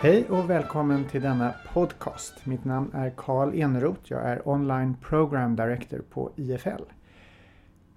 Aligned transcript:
Hej 0.00 0.24
och 0.28 0.50
välkommen 0.50 1.04
till 1.04 1.22
denna 1.22 1.54
podcast. 1.72 2.46
Mitt 2.46 2.64
namn 2.64 2.90
är 2.94 3.12
Karl 3.16 3.54
Eneroth. 3.54 4.00
Jag 4.04 4.24
är 4.24 4.48
Online 4.48 4.96
Program 5.02 5.56
Director 5.56 6.02
på 6.10 6.32
IFL. 6.36 6.82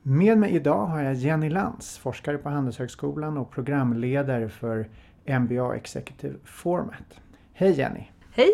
Med 0.02 0.38
mig 0.38 0.52
idag 0.56 0.86
har 0.86 1.04
jag 1.04 1.14
Jenny 1.14 1.50
Lantz, 1.50 1.98
forskare 1.98 2.38
på 2.38 2.50
Handelshögskolan 2.50 3.38
och 3.38 3.52
programledare 3.52 4.50
för 4.50 4.90
MBA 5.40 5.76
Executive 5.76 6.36
Format. 6.44 7.22
Hej 7.54 7.72
Jenny! 7.72 8.08
Hej! 8.32 8.52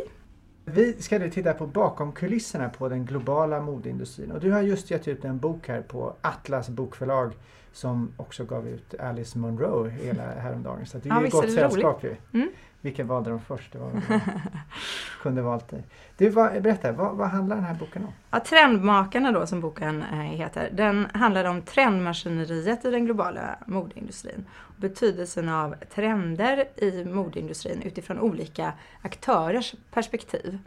Vi 0.66 0.94
ska 0.94 1.20
nu 1.20 1.30
titta 1.30 1.54
på 1.54 1.68
bakom 1.68 2.12
kulisserna 2.12 2.70
på 2.70 2.90
den 2.90 3.06
globala 3.06 3.62
modeindustrin 3.62 4.32
och 4.32 4.40
du 4.40 4.52
har 4.52 4.62
just 4.62 4.92
gett 4.92 5.08
ut 5.08 5.26
en 5.26 5.40
bok 5.40 5.68
här 5.68 5.82
på 5.82 6.14
Atlas 6.22 6.70
bokförlag 6.70 7.34
som 7.78 8.12
också 8.18 8.46
gav 8.46 8.68
ut 8.68 8.94
Alice 9.00 9.38
Munro 9.38 9.88
hela 9.88 10.24
häromdagen. 10.40 10.86
Så 10.86 10.98
det 10.98 11.10
är 11.10 11.14
ja, 11.14 11.24
ju 11.24 11.30
gott 11.30 11.52
sällskap 11.52 12.04
ju. 12.04 12.16
Mm. 12.34 12.50
Vilken 12.82 13.08
valde 13.08 13.30
de 13.30 13.40
först? 13.40 13.74
Det 13.74 13.80
var 13.80 13.92
kunde 15.22 15.42
valt 15.42 15.70
dig. 15.70 15.84
Du, 16.18 16.30
vad, 16.30 16.62
berätta, 16.62 16.92
vad, 16.92 17.16
vad, 17.16 17.28
handlar 17.28 17.56
den 17.56 17.66
här 17.66 17.74
boken 17.74 18.04
om? 18.04 18.14
Ja, 18.32 18.40
Trendmakarna 18.40 19.32
då 19.32 19.48
som 19.48 19.62
boken 19.62 20.04
eh, 20.04 20.18
heter, 20.18 20.70
den 20.74 21.08
handlar 21.14 21.46
om 21.46 21.62
trendmaskineriet 21.62 22.86
i 22.86 22.92
den 22.92 23.06
globala 23.06 23.56
modeindustrin. 23.66 24.46
Betydelsen 24.78 25.50
av 25.50 25.76
trender 25.96 26.68
i 26.76 27.06
modeindustrin 27.06 27.82
utifrån 27.82 28.20
olika 28.20 28.74
aktörers 29.02 29.76
perspektiv. 29.92 30.60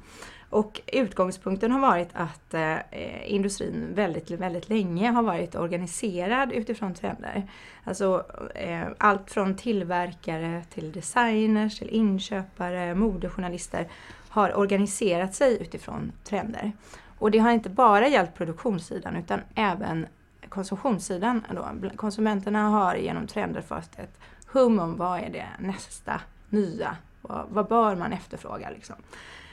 Och 0.50 0.80
utgångspunkten 0.86 1.70
har 1.70 1.80
varit 1.80 2.08
att 2.12 2.54
eh, 2.54 3.32
industrin 3.32 3.94
väldigt, 3.94 4.30
väldigt 4.30 4.68
länge 4.68 5.10
har 5.10 5.22
varit 5.22 5.54
organiserad 5.54 6.52
utifrån 6.52 6.94
trender. 6.94 7.48
Alltså 7.84 8.24
eh, 8.54 8.86
allt 8.98 9.30
från 9.30 9.56
tillverkare 9.56 10.64
till 10.74 10.92
designers, 10.92 11.78
till 11.78 11.88
inköpare, 11.88 12.94
modejournalister 12.94 13.88
har 14.28 14.58
organiserat 14.58 15.34
sig 15.34 15.62
utifrån 15.62 16.12
trender. 16.24 16.72
Och 17.18 17.30
det 17.30 17.38
har 17.38 17.50
inte 17.50 17.70
bara 17.70 18.08
gällt 18.08 18.34
produktionssidan 18.34 19.16
utan 19.16 19.40
även 19.54 20.06
konsumtionssidan. 20.48 21.44
Då. 21.50 21.90
Konsumenterna 21.96 22.68
har 22.68 22.94
genom 22.94 23.26
trender 23.26 23.60
fått 23.60 23.98
ett 23.98 24.18
hum 24.46 24.78
om 24.78 24.96
vad 24.96 25.20
är 25.20 25.30
det 25.30 25.46
nästa 25.58 26.20
nya? 26.48 26.96
Vad, 27.22 27.46
vad 27.48 27.68
bör 27.68 27.96
man 27.96 28.12
efterfråga? 28.12 28.70
Liksom. 28.70 28.96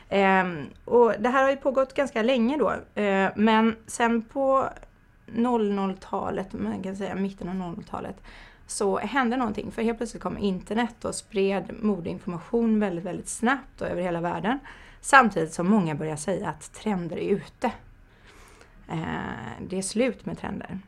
Ehm, 0.10 0.70
och 0.86 1.14
det 1.20 1.30
här 1.30 1.44
har 1.44 1.50
ju 1.50 1.58
pågått 1.58 1.94
ganska 1.94 2.22
länge 2.22 2.58
då. 2.58 2.74
Ehm, 2.96 3.32
men 3.36 3.76
sen 3.88 4.22
på 4.22 4.70
00-talet, 5.28 6.54
man 6.54 6.84
kan 6.84 6.96
säga 6.96 7.16
mitten 7.16 7.50
av 7.50 7.56
00-talet, 7.56 8.16
så 8.68 8.98
hände 8.98 9.38
någonting. 9.38 9.72
För 9.72 9.82
helt 9.82 9.98
plötsligt 9.98 10.24
kom 10.24 10.38
internet 10.38 11.06
och 11.06 11.16
spred 11.16 11.76
modeinformation 11.82 12.80
väldigt, 12.80 13.06
väldigt 13.06 13.30
snabbt 13.30 13.82
och 13.82 13.88
över 13.88 14.02
hela 14.02 14.22
världen. 14.22 14.60
Samtidigt 15.02 15.54
som 15.54 15.68
många 15.70 15.96
började 15.96 16.18
säga 16.18 16.50
att 16.50 16.74
trender 16.74 17.18
är 17.18 17.30
ute. 17.30 17.72
Ehm, 18.90 19.68
det 19.70 19.78
är 19.78 19.82
slut 19.82 20.26
med 20.26 20.40
trender. 20.40 20.80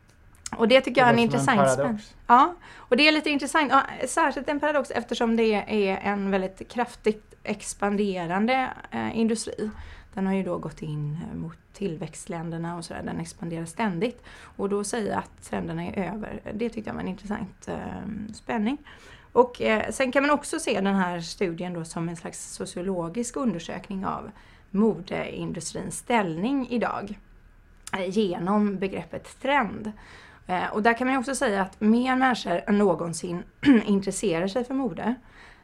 Och 0.57 0.67
det 0.67 0.81
tycker 0.81 0.95
det 0.95 0.99
jag 1.01 1.09
är 1.09 1.13
en 1.13 1.19
intressant 1.19 1.79
en 1.79 1.99
Ja, 2.27 2.53
och 2.75 2.97
det 2.97 3.07
är 3.07 3.11
lite 3.11 3.29
intressant. 3.29 3.71
Ja, 3.71 3.83
särskilt 4.07 4.49
en 4.49 4.59
paradox 4.59 4.91
eftersom 4.91 5.35
det 5.35 5.53
är 5.53 5.97
en 5.97 6.31
väldigt 6.31 6.69
kraftigt 6.69 7.35
expanderande 7.43 8.69
eh, 8.91 9.17
industri. 9.17 9.69
Den 10.13 10.27
har 10.27 10.33
ju 10.33 10.43
då 10.43 10.57
gått 10.57 10.81
in 10.81 11.17
eh, 11.31 11.37
mot 11.37 11.57
tillväxtländerna 11.73 12.77
och 12.77 12.85
sådär. 12.85 13.03
Den 13.03 13.19
expanderar 13.19 13.65
ständigt. 13.65 14.23
Och 14.57 14.69
då 14.69 14.83
säga 14.83 15.17
att 15.17 15.49
trenderna 15.49 15.85
är 15.85 16.13
över, 16.13 16.41
det 16.53 16.69
tyckte 16.69 16.89
jag 16.89 16.95
var 16.95 17.01
en 17.01 17.07
intressant 17.07 17.67
eh, 17.67 18.33
spänning. 18.33 18.77
Och 19.31 19.61
eh, 19.61 19.91
sen 19.91 20.11
kan 20.11 20.23
man 20.23 20.31
också 20.31 20.59
se 20.59 20.81
den 20.81 20.95
här 20.95 21.21
studien 21.21 21.73
då 21.73 21.85
som 21.85 22.09
en 22.09 22.15
slags 22.15 22.53
sociologisk 22.53 23.35
undersökning 23.35 24.05
av 24.05 24.31
modeindustrins 24.71 25.97
ställning 25.97 26.67
idag 26.69 27.19
eh, 27.93 28.09
genom 28.09 28.77
begreppet 28.77 29.41
trend. 29.41 29.91
Eh, 30.49 30.67
och 30.73 30.83
där 30.83 30.93
kan 30.93 31.07
man 31.07 31.17
också 31.17 31.35
säga 31.35 31.61
att 31.61 31.81
mer 31.81 32.15
människor 32.15 32.61
än 32.67 32.77
någonsin 32.77 33.43
intresserar 33.85 34.47
sig 34.47 34.63
för 34.63 34.73
mode. 34.73 35.15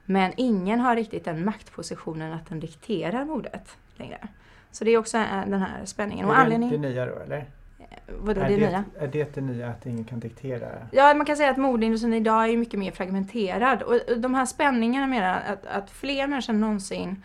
Men 0.05 0.31
ingen 0.37 0.79
har 0.79 0.95
riktigt 0.95 1.25
den 1.25 1.45
maktpositionen 1.45 2.33
att 2.33 2.49
den 2.49 2.59
dikterar 2.59 3.25
modet 3.25 3.77
längre. 3.95 4.27
Så 4.71 4.83
det 4.83 4.91
är 4.91 4.97
också 4.97 5.17
eh, 5.17 5.45
den 5.47 5.61
här 5.61 5.85
spänningen. 5.85 6.25
Är 6.25 6.33
det 6.33 6.39
anledning... 6.39 6.69
det 6.69 6.77
nya 6.77 7.05
då 7.05 7.19
eller? 7.19 7.37
Eh, 7.37 7.85
vadå 8.07 8.41
är 8.41 8.49
det, 8.49 8.55
det 8.55 8.67
nya? 8.67 8.83
Är 8.99 9.07
det 9.07 9.35
det 9.35 9.41
nya 9.41 9.69
att 9.69 9.85
ingen 9.85 10.05
kan 10.05 10.19
diktera? 10.19 10.67
Ja, 10.91 11.13
man 11.13 11.25
kan 11.25 11.37
säga 11.37 11.49
att 11.49 11.57
modeindustrin 11.57 12.13
idag 12.13 12.49
är 12.49 12.57
mycket 12.57 12.79
mer 12.79 12.91
fragmenterad. 12.91 13.81
Och 13.81 13.99
de 14.17 14.35
här 14.35 14.45
spänningarna 14.45 15.07
menar 15.07 15.41
att, 15.47 15.65
att 15.65 15.89
fler 15.89 16.27
människor 16.27 16.53
än 16.53 16.61
någonsin 16.61 17.23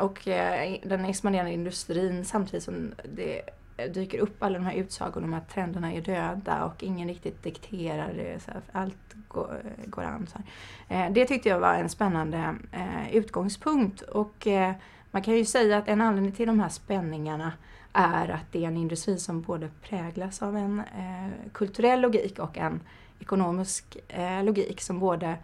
och 0.00 0.20
den 0.82 1.04
expanderande 1.04 1.52
industrin 1.52 2.24
samtidigt 2.24 2.64
som 2.64 2.94
det 3.14 3.42
dyker 3.86 4.18
upp 4.18 4.42
alla 4.42 4.58
de 4.58 4.64
här 4.64 4.74
utsagorna 4.74 5.26
om 5.26 5.34
att 5.34 5.48
trenderna 5.48 5.92
är 5.92 6.00
döda 6.00 6.64
och 6.64 6.82
ingen 6.82 7.08
riktigt 7.08 7.42
dikterar 7.42 8.12
det. 8.12 8.42
Så 8.42 8.50
allt 8.72 9.14
går, 9.28 9.62
går 9.86 10.02
an. 10.02 10.26
Så 10.26 10.38
här. 10.88 11.06
Eh, 11.06 11.12
det 11.12 11.24
tyckte 11.24 11.48
jag 11.48 11.60
var 11.60 11.74
en 11.74 11.88
spännande 11.88 12.54
eh, 12.72 13.16
utgångspunkt. 13.16 14.02
Och 14.02 14.46
eh, 14.46 14.72
man 15.10 15.22
kan 15.22 15.34
ju 15.34 15.44
säga 15.44 15.78
att 15.78 15.88
en 15.88 16.00
anledning 16.00 16.32
till 16.32 16.46
de 16.46 16.60
här 16.60 16.68
spänningarna 16.68 17.52
är 17.92 18.28
att 18.28 18.52
det 18.52 18.64
är 18.64 18.68
en 18.68 18.76
industri 18.76 19.18
som 19.18 19.42
både 19.42 19.70
präglas 19.82 20.42
av 20.42 20.56
en 20.56 20.82
kulturell 21.52 22.00
logik 22.00 22.38
och 22.38 22.58
en 22.58 22.80
ekonomisk 23.20 23.96
logik 24.42 24.80
som 24.80 24.98
både 24.98 25.36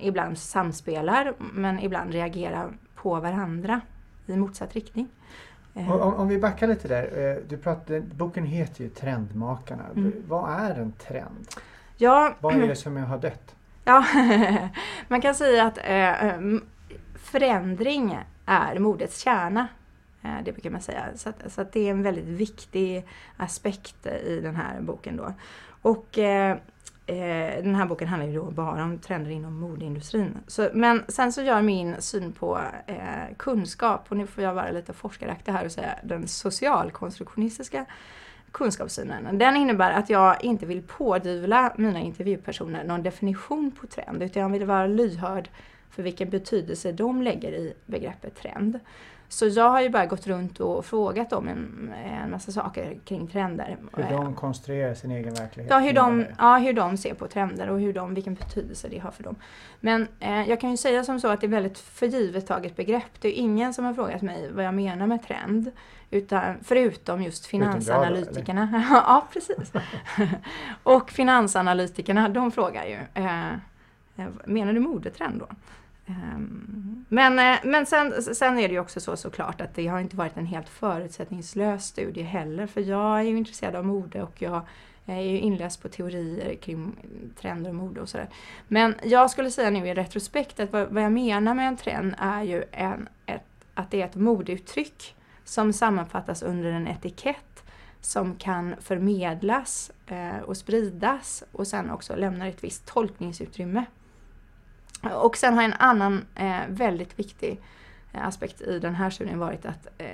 ibland 0.00 0.38
samspelar 0.38 1.34
men 1.38 1.80
ibland 1.80 2.12
reagerar 2.12 2.72
på 2.94 3.20
varandra 3.20 3.80
i 4.26 4.36
motsatt 4.36 4.74
riktning. 4.74 5.08
Om, 5.74 5.90
om, 5.90 6.28
vi 6.28 6.38
backar 6.38 6.66
lite 6.66 6.88
där. 6.88 7.02
Eh, 7.02 7.42
du 7.48 7.56
pratade, 7.56 8.00
boken 8.00 8.44
heter 8.44 8.84
ju 8.84 8.90
Trendmakarna. 8.90 9.84
Mm. 9.96 10.12
Vad 10.28 10.50
är 10.50 10.74
en 10.74 10.92
trend? 10.92 11.48
Ja, 11.96 12.34
Vad 12.40 12.54
är 12.54 12.68
det 12.68 12.76
som 12.76 12.96
har 12.96 13.18
dött? 13.18 13.54
Ja, 13.84 14.04
man 15.08 15.20
kan 15.20 15.34
säga 15.34 15.64
att 15.66 15.78
eh, 15.78 16.40
förändring 17.14 18.18
är 18.46 18.78
modets 18.78 19.20
kärna. 19.20 19.68
Eh, 20.22 20.36
det 20.44 20.52
brukar 20.52 20.70
man 20.70 20.80
säga. 20.80 21.04
Så, 21.14 21.28
att, 21.28 21.52
så 21.52 21.60
att 21.60 21.72
det 21.72 21.80
är 21.80 21.90
en 21.90 22.02
väldigt 22.02 22.28
viktig 22.28 23.06
aspekt 23.36 24.06
i 24.06 24.40
den 24.40 24.56
här 24.56 24.80
boken 24.80 25.16
då. 25.16 25.32
Och 25.82 26.18
eh, 26.18 26.56
eh, 27.18 27.62
den 27.62 27.74
här 27.74 27.86
boken 27.86 28.08
handlar 28.08 28.28
ju 28.28 28.34
då 28.34 28.50
bara 28.50 28.84
om 28.84 28.98
trender 28.98 29.30
inom 29.30 29.60
modeindustrin. 29.60 30.38
Så, 30.46 30.68
men 30.74 31.04
sen 31.08 31.32
så 31.32 31.42
gör 31.42 31.62
min 31.62 32.02
syn 32.02 32.32
på 32.32 32.60
eh, 32.86 32.96
kunskap, 33.36 34.06
och 34.08 34.16
nu 34.16 34.26
får 34.26 34.44
jag 34.44 34.54
vara 34.54 34.70
lite 34.70 34.92
forskaraktig 34.92 35.52
här 35.52 35.64
och 35.64 35.72
säga 35.72 35.98
den 36.02 36.28
socialkonstruktionistiska 36.28 37.86
kunskapssynen. 38.52 39.38
Den 39.38 39.56
innebär 39.56 39.92
att 39.92 40.10
jag 40.10 40.44
inte 40.44 40.66
vill 40.66 40.82
pådyvla 40.82 41.72
mina 41.76 42.00
intervjupersoner 42.00 42.84
någon 42.84 43.02
definition 43.02 43.70
på 43.70 43.86
trend, 43.86 44.22
utan 44.22 44.42
jag 44.42 44.48
vill 44.48 44.64
vara 44.64 44.86
lyhörd 44.86 45.48
för 45.90 46.02
vilken 46.02 46.30
betydelse 46.30 46.92
de 46.92 47.22
lägger 47.22 47.52
i 47.52 47.74
begreppet 47.86 48.36
trend. 48.36 48.80
Så 49.32 49.46
jag 49.46 49.70
har 49.70 49.80
ju 49.80 49.90
bara 49.90 50.06
gått 50.06 50.26
runt 50.26 50.60
och 50.60 50.84
frågat 50.84 51.30
dem 51.30 51.48
en, 51.48 51.92
en 52.04 52.30
massa 52.30 52.52
saker 52.52 52.98
kring 53.04 53.26
trender. 53.26 53.76
Hur 53.92 54.02
de 54.02 54.34
konstruerar 54.34 54.94
sin 54.94 55.10
egen 55.10 55.34
verklighet? 55.34 55.70
Ja 55.70 55.78
hur, 55.78 55.92
de, 55.92 56.26
ja, 56.38 56.56
hur 56.56 56.72
de 56.72 56.96
ser 56.96 57.14
på 57.14 57.26
trender 57.28 57.68
och 57.68 57.80
hur 57.80 57.92
de, 57.92 58.14
vilken 58.14 58.34
betydelse 58.34 58.88
det 58.88 58.98
har 58.98 59.10
för 59.10 59.22
dem. 59.22 59.36
Men 59.80 60.08
eh, 60.20 60.48
jag 60.48 60.60
kan 60.60 60.70
ju 60.70 60.76
säga 60.76 61.04
som 61.04 61.20
så 61.20 61.28
att 61.28 61.40
det 61.40 61.46
är 61.46 61.48
väldigt 61.48 61.78
förgivet 61.78 62.46
taget 62.46 62.76
begrepp. 62.76 63.20
Det 63.20 63.28
är 63.28 63.32
ingen 63.32 63.74
som 63.74 63.84
har 63.84 63.94
frågat 63.94 64.22
mig 64.22 64.50
vad 64.52 64.64
jag 64.64 64.74
menar 64.74 65.06
med 65.06 65.22
trend. 65.22 65.70
Utan, 66.10 66.54
förutom 66.62 67.22
just 67.22 67.46
finansanalytikerna. 67.46 68.68
Då, 68.72 68.78
ja, 68.94 69.26
precis. 69.32 69.72
och 70.82 71.10
finansanalytikerna, 71.10 72.28
de 72.28 72.50
frågar 72.50 72.84
ju. 72.84 72.98
Eh, 73.14 73.48
eh 73.48 74.26
menar 74.44 74.72
du 74.72 74.80
modetrend 74.80 75.38
då? 75.38 75.46
Ehm, 76.06 77.04
men, 77.08 77.38
eh, 77.38 77.58
men 77.64 77.86
sen, 77.86 78.22
sen 78.22 78.58
är 78.58 78.68
det 78.68 78.74
ju 78.74 78.80
också 78.80 79.00
så 79.00 79.16
såklart 79.16 79.60
att 79.60 79.74
det 79.74 79.86
har 79.86 80.00
inte 80.00 80.16
varit 80.16 80.36
en 80.36 80.46
helt 80.46 80.68
förutsättningslös 80.68 81.86
studie 81.86 82.22
heller. 82.22 82.66
För 82.66 82.80
jag 82.80 83.18
är 83.18 83.22
ju 83.22 83.36
intresserad 83.36 83.76
av 83.76 83.86
mode 83.86 84.22
och 84.22 84.42
jag 84.42 84.62
är 85.06 85.20
ju 85.20 85.38
inläst 85.38 85.82
på 85.82 85.88
teorier 85.88 86.54
kring 86.54 86.96
trender 87.40 87.70
och 87.70 87.76
mode 87.76 88.00
och 88.00 88.08
sådär. 88.08 88.28
Men 88.68 88.94
jag 89.02 89.30
skulle 89.30 89.50
säga 89.50 89.70
nu 89.70 89.88
i 89.88 89.94
retrospekt 89.94 90.60
att 90.60 90.72
vad, 90.72 90.88
vad 90.88 91.02
jag 91.02 91.12
menar 91.12 91.54
med 91.54 91.68
en 91.68 91.76
trend 91.76 92.14
är 92.18 92.42
ju 92.42 92.64
en, 92.72 93.08
ett, 93.26 93.46
att 93.74 93.90
det 93.90 94.02
är 94.02 94.06
ett 94.06 94.14
modeuttryck 94.14 95.14
som 95.44 95.72
sammanfattas 95.72 96.42
under 96.42 96.72
en 96.72 96.88
etikett 96.88 97.64
som 98.00 98.36
kan 98.36 98.74
förmedlas 98.80 99.90
eh, 100.06 100.38
och 100.38 100.56
spridas 100.56 101.44
och 101.52 101.66
sen 101.66 101.90
också 101.90 102.16
lämnar 102.16 102.46
ett 102.46 102.64
visst 102.64 102.86
tolkningsutrymme. 102.86 103.84
Och 105.10 105.36
sen 105.36 105.54
har 105.54 105.62
en 105.62 105.74
annan 105.78 106.24
eh, 106.34 106.60
väldigt 106.68 107.18
viktig 107.18 107.60
eh, 108.12 108.26
aspekt 108.26 108.60
i 108.60 108.78
den 108.78 108.94
här 108.94 109.10
studien 109.10 109.38
varit 109.38 109.66
att 109.66 109.86
eh, 109.98 110.06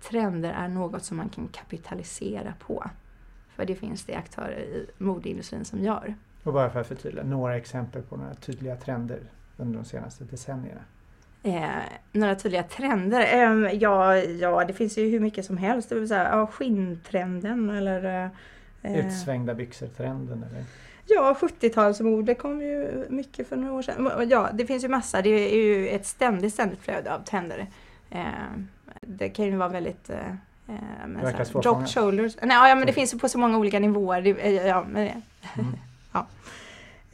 trender 0.00 0.52
är 0.52 0.68
något 0.68 1.04
som 1.04 1.16
man 1.16 1.28
kan 1.28 1.48
kapitalisera 1.48 2.54
på. 2.58 2.84
För 3.56 3.64
det 3.64 3.74
finns 3.74 4.04
det 4.04 4.14
aktörer 4.14 4.58
i 4.58 4.86
modeindustrin 4.98 5.64
som 5.64 5.80
gör. 5.84 6.14
Och 6.42 6.52
bara 6.52 6.70
för 6.70 6.80
att 6.80 6.86
förtydliga, 6.86 7.24
några 7.24 7.56
exempel 7.56 8.02
på 8.02 8.16
några 8.16 8.34
tydliga 8.34 8.76
trender 8.76 9.20
under 9.56 9.78
de 9.78 9.84
senaste 9.84 10.24
decennierna? 10.24 10.80
Eh, 11.42 11.68
några 12.12 12.34
tydliga 12.34 12.62
trender? 12.62 13.20
Eh, 13.20 13.72
ja, 13.72 14.16
ja, 14.16 14.64
det 14.64 14.72
finns 14.72 14.98
ju 14.98 15.10
hur 15.10 15.20
mycket 15.20 15.44
som 15.44 15.56
helst. 15.56 15.88
Det 15.88 15.94
vill 15.94 16.08
säga, 16.08 16.28
ja, 16.28 16.46
skinntrenden 16.46 17.70
eller... 17.70 18.30
Eh, 18.82 19.06
Utsvängda 19.06 19.54
byxor-trenden 19.54 20.44
eller? 20.50 20.64
Ja, 21.06 21.36
70-talsmode 21.40 22.34
kom 22.34 22.62
ju 22.62 23.06
mycket 23.08 23.48
för 23.48 23.56
några 23.56 23.72
år 23.72 23.82
sedan. 23.82 24.28
Ja, 24.30 24.48
det 24.52 24.66
finns 24.66 24.84
ju 24.84 24.88
massa. 24.88 25.22
Det 25.22 25.30
är 25.30 25.56
ju 25.56 25.88
ett 25.88 26.06
ständigt, 26.06 26.54
ständigt 26.54 26.80
flöde 26.80 27.14
av 27.14 27.24
trender. 27.24 27.66
Eh, 28.10 28.22
det 29.00 29.28
kan 29.28 29.44
ju 29.44 29.56
vara 29.56 29.68
väldigt 29.68 30.10
eh, 30.10 30.28
eh 30.68 31.60
drop 31.62 31.88
shoulders. 31.88 32.36
Nej, 32.42 32.68
ja, 32.68 32.74
men 32.74 32.86
det 32.86 32.92
finns 32.92 33.14
ju 33.14 33.18
på 33.18 33.28
så 33.28 33.38
många 33.38 33.58
olika 33.58 33.78
nivåer. 33.78 34.22
Det, 34.22 34.50
ja, 34.50 34.84
men, 34.88 35.02
mm. 35.02 35.72
ja. 36.12 36.26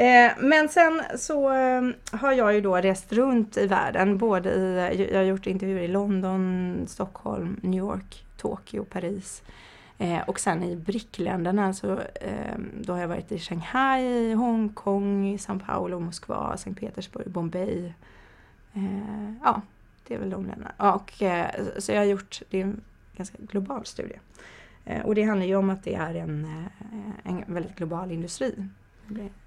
Eh, 0.04 0.32
men 0.38 0.69
sen 0.69 1.02
så 1.16 1.52
eh, 1.52 1.82
har 2.12 2.32
jag 2.32 2.54
ju 2.54 2.60
då 2.60 2.76
rest 2.76 3.12
runt 3.12 3.56
i 3.56 3.66
världen. 3.66 4.19
Både 4.19 4.50
i, 4.50 5.08
jag 5.12 5.19
har 5.19 5.25
gjort 5.25 5.46
intervjuer 5.46 5.82
i 5.82 5.88
London, 5.88 6.76
Stockholm, 6.88 7.60
New 7.62 7.78
York, 7.78 8.25
Tokyo, 8.37 8.84
Paris. 8.84 9.42
Eh, 10.00 10.20
och 10.29 10.41
sen 10.41 10.62
i 10.62 10.76
BRIC-länderna 10.76 11.73
så 11.73 12.00
då 12.75 12.93
har 12.93 13.00
jag 13.00 13.08
varit 13.08 13.32
i 13.32 13.38
Shanghai, 13.38 14.35
Hongkong, 14.35 15.37
São 15.37 15.61
Paulo, 15.67 16.00
Moskva, 16.00 16.56
Sankt 16.56 16.81
Petersburg, 16.81 17.31
Bombay. 17.31 17.93
ja, 19.44 19.62
det 20.08 20.14
är 20.14 20.19
väl 20.19 20.31
de 20.31 20.47
länderna. 20.47 20.94
Och, 20.94 21.12
så 21.79 21.93
jag 21.93 21.99
har 21.99 22.05
gjort, 22.05 22.43
det 22.50 22.58
är 22.58 22.64
en 22.64 22.81
ganska 23.17 23.38
global 23.41 23.87
studie. 23.87 24.19
Och 25.05 25.14
det 25.14 25.23
handlar 25.23 25.47
ju 25.47 25.56
om 25.56 25.70
att 25.70 25.85
det 25.85 25.94
är 25.94 26.14
en, 26.14 26.64
en 27.23 27.44
väldigt 27.47 27.76
global 27.76 28.12
industri. 28.12 28.69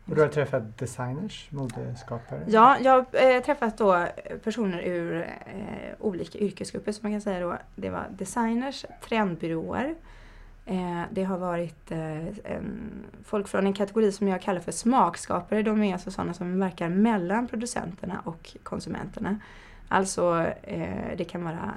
Och 0.06 0.16
du 0.16 0.22
har 0.22 0.28
träffat 0.28 0.78
designers, 0.78 1.48
modeskapare? 1.52 2.44
Ja, 2.48 2.78
jag 2.82 2.92
har 2.92 3.06
eh, 3.12 3.44
träffat 3.44 3.78
då 3.78 4.08
personer 4.44 4.82
ur 4.82 5.22
eh, 5.22 5.94
olika 6.00 6.38
yrkesgrupper 6.40 6.92
som 6.92 7.00
man 7.04 7.12
kan 7.12 7.22
säga 7.22 7.40
då. 7.40 7.58
Det 7.76 7.90
var 7.90 8.06
designers, 8.10 8.86
trendbyråer. 9.04 9.96
Eh, 10.66 11.02
det 11.12 11.24
har 11.24 11.38
varit 11.38 11.92
eh, 11.92 12.28
en, 12.28 12.92
folk 13.24 13.48
från 13.48 13.66
en 13.66 13.74
kategori 13.74 14.12
som 14.12 14.28
jag 14.28 14.42
kallar 14.42 14.60
för 14.60 14.72
smakskapare. 14.72 15.64
De 15.64 15.84
är 15.84 15.94
alltså 15.94 16.12
sådana 16.12 16.34
som 16.34 16.60
verkar 16.60 16.90
mellan 16.90 17.48
producenterna 17.48 18.22
och 18.26 18.58
konsumenterna. 18.64 19.40
Alltså 19.88 20.46
eh, 20.62 21.18
det 21.18 21.24
kan 21.24 21.44
vara 21.44 21.74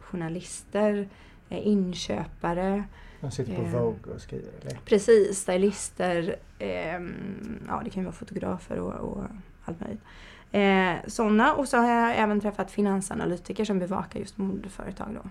journalister, 0.00 1.08
inköpare, 1.48 2.84
de 3.20 3.30
sitter 3.30 3.56
på 3.56 3.62
Vogue 3.62 4.14
och 4.14 4.20
skriver 4.20 4.48
eller? 4.60 4.78
Precis, 4.84 5.38
stylister, 5.38 6.36
ja 7.68 7.80
det 7.84 7.90
kan 7.90 8.04
vara 8.04 8.12
fotografer 8.12 8.78
och, 8.78 8.92
och 8.92 9.24
allt 9.64 9.80
möjligt. 9.80 11.12
Sådana 11.12 11.54
och 11.54 11.68
så 11.68 11.76
har 11.76 11.88
jag 11.88 12.16
även 12.18 12.40
träffat 12.40 12.70
finansanalytiker 12.70 13.64
som 13.64 13.78
bevakar 13.78 14.20
just 14.20 14.38
modeföretag 14.38 15.08
då. 15.22 15.30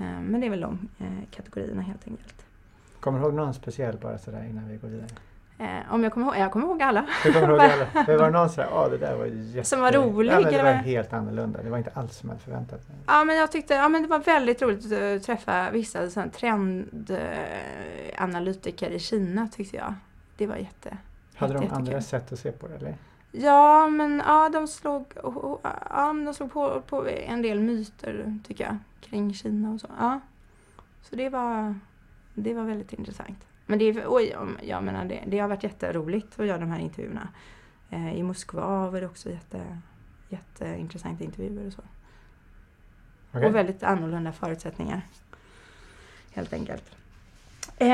Eh, 0.00 0.20
men 0.20 0.40
det 0.40 0.46
är 0.46 0.50
väl 0.50 0.60
de 0.60 0.88
eh, 0.98 1.06
kategorierna 1.30 1.82
helt 1.82 2.08
enkelt. 2.08 2.46
Kommer 3.00 3.18
du 3.18 3.24
ihåg 3.24 3.34
någon 3.34 3.54
speciell 3.54 3.96
bara 3.96 4.18
sådär 4.18 4.46
innan 4.50 4.68
vi 4.68 4.76
går 4.76 4.88
vidare? 4.88 5.08
Eh, 5.58 5.94
om 5.94 6.04
jag 6.04 6.12
kommer 6.12 6.26
ihåg, 6.26 6.36
jag 6.36 6.52
kommer 6.52 6.66
ihåg 6.66 6.82
alla. 6.82 7.06
Du 7.24 7.32
kommer 7.32 7.48
ihåg 7.48 7.60
alla? 7.72 7.86
Det 8.06 8.16
var 8.16 8.30
någon 8.30 8.50
sådär, 8.50 8.68
ja 8.70 8.88
det 8.88 8.98
där 8.98 9.16
var 9.16 9.26
jätte... 9.26 9.68
Som 9.68 9.80
var 9.80 9.92
rolig? 9.92 10.32
Ja, 10.32 10.50
det 10.50 10.62
var 10.62 10.72
helt 10.72 11.12
annorlunda. 11.12 11.62
Det 11.62 11.70
var 11.70 11.78
inte 11.78 11.90
alls 11.94 12.16
som 12.16 12.28
jag 12.28 12.34
hade 12.34 12.44
förväntat 12.44 12.88
mig. 12.88 12.96
Ja 13.06 13.24
men 13.24 13.36
jag 13.36 13.52
tyckte, 13.52 13.74
ja 13.74 13.88
men 13.88 14.02
det 14.02 14.08
var 14.08 14.18
väldigt 14.18 14.62
roligt 14.62 14.92
att 14.92 15.22
träffa 15.22 15.70
vissa 15.70 16.10
sån 16.10 16.30
trendanalytiker 16.30 18.90
i 18.90 18.98
Kina 18.98 19.48
tyckte 19.48 19.76
jag. 19.76 19.94
Det 20.36 20.46
var 20.46 20.56
jätte... 20.56 20.96
Hade 21.34 21.54
de 21.54 21.70
andra 21.70 22.00
sätt 22.00 22.32
att 22.32 22.38
se 22.38 22.52
på 22.52 22.68
det 22.68 22.74
eller? 22.74 22.94
Ja 23.32 23.88
men 23.88 24.22
ja, 24.26 24.48
de 24.48 24.68
slog, 24.68 25.04
ja, 25.14 25.58
de 26.24 26.34
slog 26.34 26.52
på, 26.52 26.82
på 26.86 27.08
en 27.08 27.42
del 27.42 27.60
myter 27.60 28.38
tycker 28.46 28.64
jag 28.64 28.76
kring 29.10 29.34
Kina 29.34 29.72
och 29.72 29.80
så. 29.80 29.86
Ja. 29.98 30.20
Så 31.02 31.16
det 31.16 31.28
var, 31.28 31.74
det 32.34 32.54
var 32.54 32.64
väldigt 32.64 32.92
intressant. 32.92 33.38
Men 33.66 33.78
det, 33.78 34.06
oj, 34.06 34.36
jag 34.62 34.84
menar 34.84 35.04
det, 35.04 35.24
det 35.26 35.38
har 35.38 35.48
varit 35.48 35.62
jätteroligt 35.62 36.40
att 36.40 36.46
göra 36.46 36.58
de 36.58 36.70
här 36.70 36.78
intervjuerna. 36.78 37.28
Eh, 37.90 38.16
I 38.16 38.22
Moskva 38.22 38.90
var 38.90 39.00
det 39.00 39.06
också 39.06 39.30
jätte, 39.30 39.78
jätteintressanta 40.28 41.24
intervjuer 41.24 41.66
och 41.66 41.72
så. 41.72 41.82
Okay. 43.30 43.48
Och 43.48 43.54
väldigt 43.54 43.82
annorlunda 43.82 44.32
förutsättningar. 44.32 45.02
Helt 46.32 46.52
enkelt. 46.52 46.84
Eh, 47.78 47.88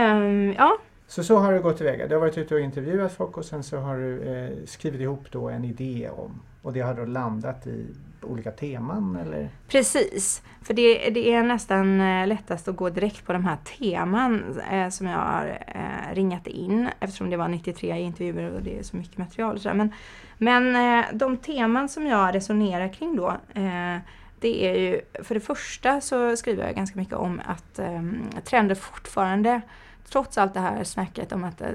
ja. 0.57 0.79
Så 1.07 1.25
så 1.25 1.39
har 1.39 1.53
du 1.53 1.63
gått 1.63 1.77
tillväga. 1.77 2.09
Du 2.09 2.15
har 2.15 2.21
varit 2.21 2.39
ute 2.39 2.55
och 2.55 2.61
intervjuat 2.61 3.13
folk 3.13 3.37
och 3.37 3.45
sen 3.45 3.63
så 3.63 3.79
har 3.79 3.97
du 3.97 4.23
eh, 4.23 4.67
skrivit 4.67 5.01
ihop 5.01 5.31
då 5.31 5.49
en 5.49 5.65
idé 5.65 6.11
om 6.11 6.41
och 6.63 6.73
det 6.73 6.81
har 6.81 6.95
då 6.95 7.05
landat 7.05 7.67
i 7.67 7.87
olika 8.23 8.51
teman 8.51 9.17
eller? 9.17 9.51
Precis, 9.69 10.43
för 10.65 10.75
det, 10.75 11.11
det 11.11 11.33
är 11.33 11.43
nästan 11.43 12.01
eh, 12.01 12.27
lättast 12.27 12.69
att 12.69 12.77
gå 12.77 12.91
direkt 12.91 13.27
på 13.27 13.33
de 13.33 13.45
här 13.45 13.57
teman 13.79 14.61
eh, 14.71 14.89
som 14.89 15.07
jag 15.07 15.19
har 15.19 15.59
eh, 15.67 16.15
ringat 16.15 16.47
in 16.47 16.89
eftersom 17.01 17.31
det 17.31 17.37
var 17.37 17.49
93 17.49 18.01
intervjuer 18.01 18.55
och 18.55 18.63
det 18.63 18.79
är 18.79 18.83
så 18.83 18.97
mycket 18.97 19.19
material. 19.19 19.61
Så 19.61 19.75
men 19.75 19.93
men 20.39 20.77
eh, 20.77 21.05
de 21.13 21.37
teman 21.37 21.89
som 21.89 22.07
jag 22.07 22.35
resonerar 22.35 22.93
kring 22.93 23.17
då 23.17 23.29
eh, 23.55 23.99
det 24.41 24.67
är 24.67 24.75
ju, 24.75 25.01
för 25.23 25.35
det 25.35 25.41
första 25.41 26.01
så 26.01 26.37
skriver 26.37 26.67
jag 26.67 26.75
ganska 26.77 26.99
mycket 26.99 27.15
om 27.15 27.41
att 27.45 27.79
eh, 27.79 28.03
trender 28.45 28.75
fortfarande 28.75 29.61
trots 30.13 30.39
allt 30.39 30.55
det 30.55 30.61
här 30.61 30.85
snacket 30.85 31.33
om 31.33 31.45
att 31.45 31.61
eh, 31.61 31.69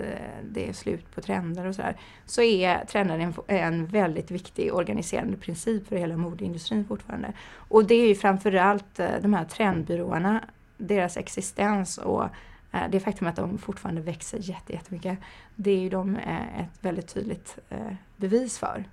det 0.43 0.69
är 0.69 0.73
slut 0.73 1.15
på 1.15 1.21
trender 1.21 1.65
och 1.65 1.75
sådär, 1.75 1.97
så 2.25 2.41
är 2.41 2.85
trender 2.85 3.19
en, 3.19 3.33
en 3.47 3.85
väldigt 3.85 4.31
viktig 4.31 4.73
organiserande 4.73 5.37
princip 5.37 5.87
för 5.87 5.95
hela 5.95 6.17
modeindustrin 6.17 6.85
fortfarande. 6.85 7.33
Och 7.55 7.85
det 7.85 7.95
är 7.95 8.07
ju 8.07 8.15
framförallt 8.15 8.99
eh, 8.99 9.09
de 9.21 9.33
här 9.33 9.45
trendbyråerna, 9.45 10.43
deras 10.77 11.17
existens 11.17 11.97
och 11.97 12.23
eh, 12.71 12.89
det 12.91 12.99
faktum 12.99 13.27
att 13.27 13.35
de 13.35 13.57
fortfarande 13.57 14.01
växer 14.01 14.39
jättemycket, 14.71 15.19
det 15.55 15.71
är 15.71 15.79
ju 15.79 15.89
de 15.89 16.15
ett 16.57 16.77
väldigt 16.81 17.13
tydligt 17.13 17.57
bevis 18.15 18.59
för. 18.59 18.83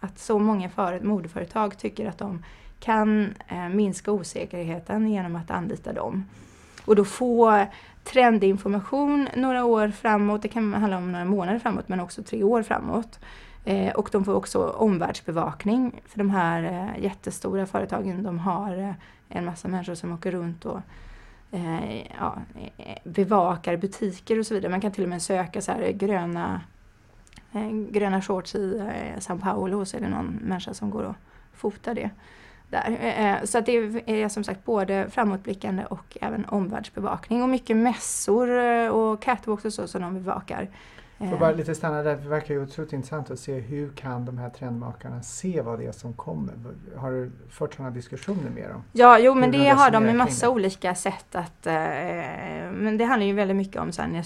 Att 0.00 0.18
så 0.18 0.38
många 0.38 0.68
för, 0.68 1.00
modeföretag 1.00 1.78
tycker 1.78 2.08
att 2.08 2.18
de 2.18 2.44
kan 2.80 3.34
minska 3.70 4.12
osäkerheten 4.12 5.08
genom 5.08 5.36
att 5.36 5.50
anlita 5.50 5.92
dem. 5.92 6.24
Och 6.84 6.96
då 6.96 7.04
få 7.04 7.66
trendinformation 8.04 9.28
några 9.36 9.64
år 9.64 9.88
framåt. 9.88 10.42
Det 10.42 10.48
kan 10.48 10.74
handla 10.74 10.96
om 10.96 11.12
några 11.12 11.24
månader 11.24 11.58
framåt 11.58 11.88
men 11.88 12.00
också 12.00 12.22
tre 12.22 12.42
år 12.42 12.62
framåt. 12.62 13.20
Eh, 13.64 13.92
och 13.92 14.08
de 14.12 14.24
får 14.24 14.34
också 14.34 14.68
omvärldsbevakning. 14.68 16.00
För 16.06 16.18
de 16.18 16.30
här 16.30 16.62
eh, 16.62 17.04
jättestora 17.04 17.66
företagen 17.66 18.22
de 18.22 18.38
har 18.38 18.78
eh, 18.78 18.92
en 19.28 19.44
massa 19.44 19.68
människor 19.68 19.94
som 19.94 20.12
åker 20.12 20.32
runt 20.32 20.64
och 20.64 20.80
eh, 21.50 21.98
ja, 22.18 22.38
eh, 22.76 22.98
bevakar 23.04 23.76
butiker 23.76 24.38
och 24.38 24.46
så 24.46 24.54
vidare. 24.54 24.70
Man 24.70 24.80
kan 24.80 24.92
till 24.92 25.04
och 25.04 25.10
med 25.10 25.22
söka 25.22 25.60
så 25.60 25.72
här 25.72 25.92
gröna, 25.92 26.60
eh, 27.52 27.70
gröna 27.70 28.22
shorts 28.22 28.54
i 28.54 28.78
eh, 28.78 29.18
São 29.18 29.40
Paulo 29.40 29.80
och 29.80 29.88
så 29.88 29.96
är 29.96 30.00
det 30.00 30.08
någon 30.08 30.38
människa 30.42 30.74
som 30.74 30.90
går 30.90 31.02
och 31.02 31.16
fotar 31.52 31.94
det 31.94 32.10
där. 32.72 32.98
Eh, 33.00 33.44
så 33.44 33.58
att 33.58 33.66
det 33.66 33.72
är 34.06 34.28
som 34.28 34.44
sagt 34.44 34.64
både 34.64 35.10
framåtblickande 35.10 35.84
och 35.84 36.18
även 36.20 36.44
omvärldsbevakning 36.44 37.42
och 37.42 37.48
mycket 37.48 37.76
mässor 37.76 38.58
eh, 38.58 38.88
och 38.88 39.22
catwalks 39.22 39.64
och 39.64 39.72
så 39.72 39.88
som 39.88 40.02
de 40.02 40.14
bevakar. 40.14 40.68
Får 41.30 41.38
bara 41.38 41.52
lite 41.52 41.74
stanna 41.74 42.02
där, 42.02 42.16
det 42.16 42.28
verkar 42.28 42.54
ju 42.54 42.62
otroligt 42.62 42.92
intressant 42.92 43.30
att 43.30 43.38
se 43.38 43.58
hur 43.58 43.90
kan 43.90 44.24
de 44.24 44.38
här 44.38 44.50
trendmakarna 44.50 45.22
se 45.22 45.60
vad 45.60 45.78
det 45.78 45.86
är 45.86 45.92
som 45.92 46.12
kommer? 46.12 46.54
Har 46.96 47.10
du 47.10 47.30
fört 47.50 47.74
sådana 47.74 47.90
diskussioner 47.94 48.50
med 48.50 48.70
dem? 48.70 48.82
Ja, 48.92 49.18
jo 49.18 49.34
men 49.34 49.50
det 49.50 49.68
har 49.68 49.90
de 49.90 50.04
med 50.04 50.16
massa 50.16 50.50
olika 50.50 50.94
sätt 50.94 51.34
att... 51.34 51.66
Eh, 51.66 51.72
men 52.72 52.98
det 52.98 53.04
handlar 53.04 53.26
ju 53.26 53.32
väldigt 53.32 53.56
mycket 53.56 53.76
om 53.76 53.92
så 53.92 54.02
en, 54.02 54.22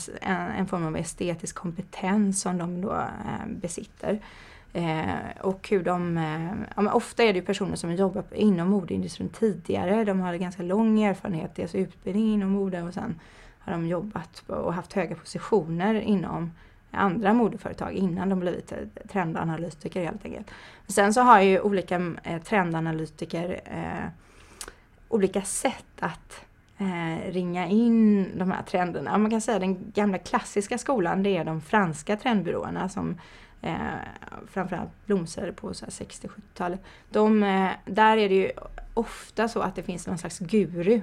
en 0.58 0.66
form 0.66 0.86
av 0.86 0.96
estetisk 0.96 1.56
kompetens 1.56 2.40
som 2.40 2.58
de 2.58 2.80
då 2.80 2.92
eh, 2.92 3.46
besitter. 3.48 4.20
Eh, 4.76 5.40
och 5.40 5.68
hur 5.70 5.82
de, 5.82 6.18
eh, 6.18 6.84
ja, 6.84 6.92
ofta 6.92 7.22
är 7.22 7.32
det 7.32 7.42
personer 7.42 7.76
som 7.76 7.94
jobbat 7.94 8.32
inom 8.32 8.68
modeindustrin 8.68 9.28
tidigare. 9.28 10.04
De 10.04 10.20
har 10.20 10.34
ganska 10.34 10.62
lång 10.62 11.02
erfarenhet, 11.02 11.50
dels 11.54 11.64
alltså, 11.64 11.78
utbildning 11.78 12.34
inom 12.34 12.50
mode 12.50 12.82
och 12.82 12.94
sen 12.94 13.20
har 13.58 13.72
de 13.72 13.86
jobbat 13.86 14.42
och 14.46 14.74
haft 14.74 14.92
höga 14.92 15.14
positioner 15.14 15.94
inom 15.94 16.50
andra 16.90 17.32
modeföretag 17.32 17.92
innan 17.92 18.28
de 18.28 18.40
blivit 18.40 18.72
trendanalytiker 19.08 20.04
helt 20.04 20.24
enkelt. 20.24 20.50
Sen 20.86 21.14
så 21.14 21.20
har 21.20 21.40
ju 21.40 21.60
olika 21.60 22.14
eh, 22.22 22.42
trendanalytiker 22.42 23.60
eh, 23.64 24.08
olika 25.08 25.42
sätt 25.42 26.00
att 26.00 26.44
eh, 26.78 27.32
ringa 27.32 27.66
in 27.66 28.28
de 28.38 28.50
här 28.50 28.62
trenderna. 28.62 29.18
Man 29.18 29.30
kan 29.30 29.40
säga 29.40 29.58
den 29.58 29.92
gamla 29.94 30.18
klassiska 30.18 30.78
skolan 30.78 31.22
det 31.22 31.36
är 31.36 31.44
de 31.44 31.60
franska 31.60 32.16
trendbyråerna 32.16 32.88
som 32.88 33.16
eh, 33.66 34.46
framförallt 34.48 35.06
blomstrade 35.06 35.52
på 35.52 35.72
60-70-talet. 35.72 36.80
De, 37.10 37.42
eh, 37.42 37.70
där 37.84 38.16
är 38.16 38.28
det 38.28 38.34
ju 38.34 38.50
ofta 38.94 39.48
så 39.48 39.60
att 39.60 39.74
det 39.74 39.82
finns 39.82 40.06
någon 40.06 40.18
slags 40.18 40.38
guru 40.38 41.00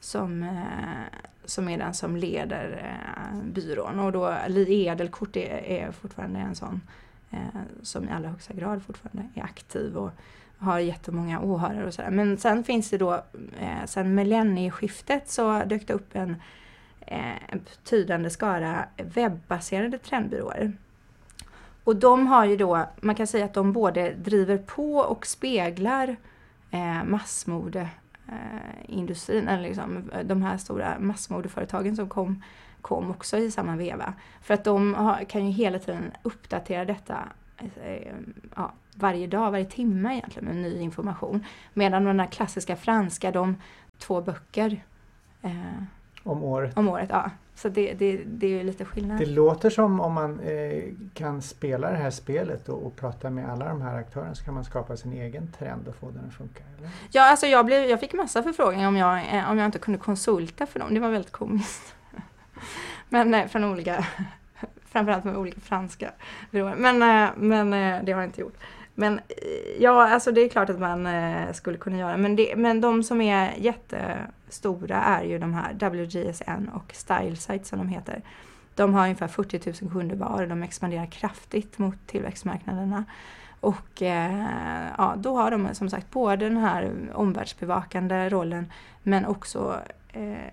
som, 0.00 0.42
eh, 0.42 1.18
som 1.44 1.68
är 1.68 1.78
den 1.78 1.94
som 1.94 2.16
leder 2.16 2.96
eh, 2.96 3.38
byrån. 3.44 3.98
Och 3.98 4.12
då 4.12 4.36
Li 4.48 4.86
Edelkort 4.86 5.36
är, 5.36 5.64
är 5.64 5.92
fortfarande 5.92 6.40
en 6.40 6.54
sån 6.54 6.80
eh, 7.30 7.60
som 7.82 8.08
i 8.08 8.12
allra 8.12 8.28
högsta 8.28 8.54
grad 8.54 8.82
fortfarande 8.82 9.28
är 9.34 9.42
aktiv 9.42 9.96
och 9.96 10.10
har 10.58 10.78
jättemånga 10.78 11.40
åhörare 11.40 11.86
och 11.86 11.94
sådär. 11.94 12.10
Men 12.10 12.38
sen 12.38 12.64
finns 12.64 12.90
det 12.90 12.98
då, 12.98 13.14
eh, 13.60 13.84
sen 13.86 14.14
millennieskiftet 14.14 15.30
så 15.30 15.64
dök 15.64 15.86
det 15.86 15.92
upp 15.94 16.16
en, 16.16 16.36
eh, 17.00 17.52
en 17.52 17.60
betydande 17.64 18.30
skara 18.30 18.84
webbaserade 18.96 19.98
trendbyråer. 19.98 20.72
Och 21.84 21.96
de 21.96 22.26
har 22.26 22.44
ju 22.44 22.56
då, 22.56 22.86
man 23.00 23.14
kan 23.14 23.26
säga 23.26 23.44
att 23.44 23.54
de 23.54 23.72
både 23.72 24.14
driver 24.14 24.58
på 24.58 24.96
och 24.96 25.26
speglar 25.26 26.16
eh, 26.70 27.04
massmodeindustrin, 27.04 29.48
eller 29.48 29.62
liksom 29.62 30.10
de 30.24 30.42
här 30.42 30.56
stora 30.56 30.98
massmodeföretagen 30.98 31.96
som 31.96 32.08
kom, 32.08 32.42
kom 32.80 33.10
också 33.10 33.38
i 33.38 33.50
samma 33.50 33.76
veva. 33.76 34.14
För 34.42 34.54
att 34.54 34.64
de 34.64 34.94
har, 34.94 35.24
kan 35.24 35.46
ju 35.46 35.52
hela 35.52 35.78
tiden 35.78 36.12
uppdatera 36.22 36.84
detta 36.84 37.18
eh, 37.58 38.12
ja, 38.56 38.72
varje 38.94 39.26
dag, 39.26 39.50
varje 39.50 39.64
timme 39.64 40.12
egentligen 40.12 40.48
med 40.48 40.56
ny 40.56 40.80
information. 40.80 41.44
Medan 41.72 42.04
de 42.04 42.16
där 42.16 42.26
klassiska 42.26 42.76
franska, 42.76 43.30
de 43.30 43.56
två 43.98 44.20
böcker 44.20 44.82
eh, 45.42 45.82
om 46.22 46.42
året. 46.42 46.78
Om 46.78 46.88
året, 46.88 47.08
ja. 47.10 47.30
Så 47.62 47.68
det, 47.68 47.92
det, 47.92 48.20
det 48.26 48.46
är 48.46 48.50
ju 48.50 48.62
lite 48.62 48.84
skillnad. 48.84 49.18
Det 49.18 49.26
låter 49.26 49.70
som 49.70 50.00
om 50.00 50.12
man 50.12 50.40
eh, 50.40 50.82
kan 51.14 51.42
spela 51.42 51.90
det 51.90 51.96
här 51.96 52.10
spelet 52.10 52.68
och, 52.68 52.86
och, 52.86 52.96
prata 52.96 53.30
med 53.30 53.50
alla 53.50 53.68
de 53.68 53.82
här 53.82 53.98
aktörerna 53.98 54.34
så 54.34 54.44
kan 54.44 54.54
man 54.54 54.64
skapa 54.64 54.96
sin 54.96 55.12
egen 55.12 55.52
trend 55.58 55.88
och 55.88 55.94
få 55.94 56.10
den 56.10 56.24
att 56.28 56.34
funka. 56.34 56.62
Eller? 56.78 56.90
Ja, 57.10 57.30
alltså 57.30 57.46
jag, 57.46 57.66
blev, 57.66 57.84
jag 57.84 58.00
fick 58.00 58.12
massa 58.12 58.42
förfrågningar 58.42 58.88
om 58.88 58.96
jag, 58.96 59.18
eh, 59.18 59.50
om 59.50 59.58
jag 59.58 59.66
inte 59.66 59.78
kunde 59.78 59.98
konsulta 59.98 60.66
för 60.66 60.80
dem. 60.80 60.94
Det 60.94 61.00
var 61.00 61.08
väldigt 61.08 61.32
komiskt. 61.32 61.94
Men 63.08 63.34
eh, 63.34 63.46
från 63.46 63.64
olika, 63.64 64.06
framförallt 64.84 65.24
med 65.24 65.36
olika 65.36 65.60
franska 65.60 66.10
byråer. 66.50 66.74
Men, 66.76 67.02
eh, 67.02 67.30
men 67.36 67.72
eh, 67.72 68.04
det 68.04 68.12
har 68.12 68.20
jag 68.20 68.28
inte 68.28 68.40
gjort. 68.40 68.56
Men 68.94 69.20
ja, 69.78 70.08
alltså 70.08 70.32
det 70.32 70.40
är 70.40 70.48
klart 70.48 70.70
att 70.70 70.80
man 70.80 71.06
eh, 71.06 71.52
skulle 71.52 71.78
kunna 71.78 71.98
göra. 71.98 72.16
Men, 72.16 72.36
det, 72.36 72.56
men 72.56 72.80
de 72.80 73.02
som 73.02 73.20
är 73.20 73.54
Stora 74.52 74.96
är 74.96 75.24
ju 75.24 75.38
de 75.38 75.54
här 75.54 75.72
WGSN 75.72 76.68
och 76.74 76.94
StyleSite 76.94 77.64
som 77.64 77.78
de 77.78 77.88
heter. 77.88 78.22
De 78.74 78.94
har 78.94 79.02
ungefär 79.02 79.28
40 79.28 79.84
000 79.84 79.92
kunder 79.92 80.16
var 80.16 80.42
och 80.42 80.48
de 80.48 80.62
expanderar 80.62 81.06
kraftigt 81.06 81.78
mot 81.78 82.06
tillväxtmarknaderna. 82.06 83.04
Och 83.60 84.02
eh, 84.02 84.46
ja, 84.98 85.14
då 85.16 85.36
har 85.36 85.50
de 85.50 85.74
som 85.74 85.90
sagt 85.90 86.10
både 86.10 86.48
den 86.48 86.56
här 86.56 86.92
omvärldsbevakande 87.14 88.28
rollen 88.28 88.72
men 89.02 89.26
också 89.26 89.80
eh, 90.12 90.46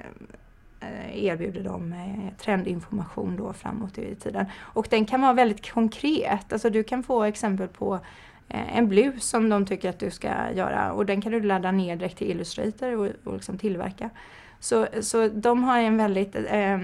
eh 0.79 1.25
erbjuder 1.25 1.63
de 1.63 1.94
eh, 1.94 2.38
trendinformation 2.38 3.36
då 3.38 3.53
framåt 3.53 3.98
i 3.98 4.15
tiden. 4.15 4.46
Och 4.58 4.88
den 4.89 5.06
kan 5.06 5.22
vara 5.22 5.34
väldigt 5.34 5.72
konkret. 5.72 6.53
Alltså 6.53 6.70
du 6.70 6.84
kan 6.84 7.03
få 7.03 7.24
exempel 7.24 7.68
på 7.68 8.00
Eh, 8.50 8.77
en 8.77 8.88
blus 8.88 9.24
som 9.24 9.50
de 9.50 9.65
tycker 9.65 9.89
att 9.89 10.00
du 10.00 10.12
ska 10.12 10.51
göra 10.56 10.91
och 10.91 11.06
den 11.06 11.22
kan 11.22 11.32
du 11.32 11.41
ladda 11.41 11.72
ner 11.72 11.96
direkt 11.96 12.18
till 12.18 12.32
Illustrator 12.32 12.98
och, 12.98 13.08
och 13.24 13.34
liksom 13.34 13.58
tillverka. 13.58 14.10
Så, 14.60 14.88
så 15.01 15.27
de 15.27 15.63
har 15.63 15.79
en 15.79 15.98
väldigt 15.98 16.36
eh, 16.36 16.77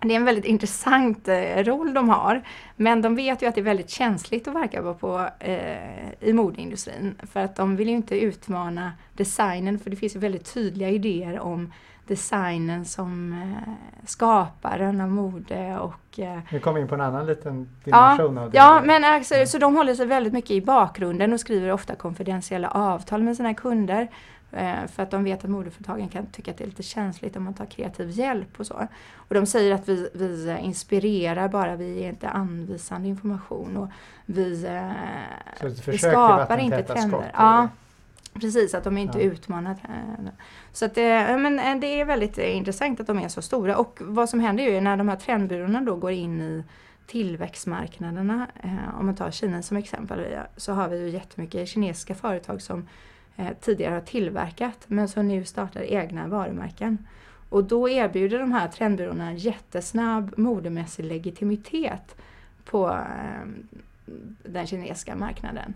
det 0.00 0.12
är 0.12 0.16
en 0.16 0.24
väldigt 0.24 0.44
intressant 0.44 1.28
eh, 1.28 1.64
roll 1.64 1.94
de 1.94 2.08
har. 2.08 2.42
Men 2.76 3.02
de 3.02 3.16
vet 3.16 3.42
ju 3.42 3.46
att 3.46 3.54
det 3.54 3.60
är 3.60 3.62
väldigt 3.62 3.90
känsligt 3.90 4.48
att 4.48 4.54
verka 4.54 4.94
på, 4.94 5.28
eh, 5.40 6.12
i 6.20 6.32
modeindustrin. 6.32 7.14
För 7.32 7.40
att 7.40 7.56
de 7.56 7.76
vill 7.76 7.88
ju 7.88 7.94
inte 7.94 8.20
utmana 8.20 8.92
designen 9.12 9.78
för 9.78 9.90
det 9.90 9.96
finns 9.96 10.16
ju 10.16 10.20
väldigt 10.20 10.54
tydliga 10.54 10.88
idéer 10.88 11.40
om 11.40 11.72
designen 12.08 12.84
som 12.84 13.32
eh, 13.32 13.72
skaparen 14.06 15.00
av 15.00 15.08
mode 15.08 15.78
och... 15.78 16.18
Eh, 16.18 16.38
Vi 16.50 16.60
kommer 16.60 16.80
in 16.80 16.88
på 16.88 16.94
en 16.94 17.00
annan 17.00 17.26
liten 17.26 17.68
dimension 17.84 18.36
ja, 18.36 18.42
av 18.42 18.50
det. 18.50 18.56
Ja, 18.56 18.82
men 18.84 19.04
alltså, 19.04 19.34
så 19.46 19.58
de 19.58 19.76
håller 19.76 19.94
sig 19.94 20.06
väldigt 20.06 20.32
mycket 20.32 20.50
i 20.50 20.60
bakgrunden 20.60 21.32
och 21.32 21.40
skriver 21.40 21.72
ofta 21.72 21.94
konfidentiella 21.94 22.68
avtal 22.68 23.22
med 23.22 23.36
sina 23.36 23.54
kunder. 23.54 24.08
Eh, 24.52 24.86
för 24.86 25.02
att 25.02 25.10
de 25.10 25.24
vet 25.24 25.44
att 25.44 25.50
modeföretagen 25.50 26.08
kan 26.08 26.26
tycka 26.26 26.50
att 26.50 26.58
det 26.58 26.64
är 26.64 26.68
lite 26.68 26.82
känsligt 26.82 27.36
om 27.36 27.44
man 27.44 27.54
tar 27.54 27.66
kreativ 27.66 28.10
hjälp 28.10 28.60
och 28.60 28.66
så. 28.66 28.88
Och 29.14 29.34
de 29.34 29.46
säger 29.46 29.74
att 29.74 29.88
vi, 29.88 30.10
vi 30.14 30.58
inspirerar 30.60 31.48
bara, 31.48 31.76
vi 31.76 32.00
ger 32.00 32.08
inte 32.08 32.28
anvisande 32.28 33.08
information 33.08 33.76
och 33.76 33.88
vi, 34.26 34.66
eh, 34.66 35.68
vi 35.86 35.98
skapar 35.98 36.58
inte 36.58 36.82
trender. 36.82 37.30
Ja, 37.34 37.68
Precis, 38.40 38.74
att 38.74 38.84
de 38.84 38.98
inte 38.98 39.18
ja. 39.18 39.24
utmanar. 39.24 39.76
Så 40.72 40.84
att 40.84 40.94
det, 40.94 41.36
men 41.38 41.58
eh, 41.58 41.80
det 41.80 42.00
är 42.00 42.04
väldigt 42.04 42.38
intressant 42.38 43.00
att 43.00 43.06
de 43.06 43.18
är 43.18 43.28
så 43.28 43.42
stora. 43.42 43.76
Och 43.76 43.98
vad 44.00 44.28
som 44.28 44.40
händer 44.40 44.64
är 44.64 44.70
ju 44.70 44.80
när 44.80 44.96
de 44.96 45.08
här 45.08 45.16
trendbyråerna 45.16 45.80
då 45.80 45.96
går 45.96 46.10
in 46.10 46.40
i 46.40 46.64
tillväxtmarknaderna, 47.06 48.46
eh, 48.62 48.98
om 48.98 49.06
man 49.06 49.16
tar 49.16 49.30
Kina 49.30 49.62
som 49.62 49.76
exempel, 49.76 50.36
så 50.56 50.72
har 50.72 50.88
vi 50.88 50.98
ju 50.98 51.08
jättemycket 51.08 51.68
kinesiska 51.68 52.14
företag 52.14 52.62
som 52.62 52.88
eh, 53.36 53.48
tidigare 53.60 53.94
har 53.94 54.00
tillverkat 54.00 54.84
men 54.86 55.08
som 55.08 55.28
nu 55.28 55.44
startar 55.44 55.82
egna 55.82 56.28
varumärken. 56.28 57.06
Och 57.48 57.64
då 57.64 57.88
erbjuder 57.88 58.38
de 58.38 58.52
här 58.52 58.68
trendbyråerna 58.68 59.32
jättesnabb 59.32 60.34
modemässig 60.38 61.04
legitimitet 61.04 62.16
på 62.64 62.98
den 64.42 64.66
kinesiska 64.66 65.16
marknaden. 65.16 65.74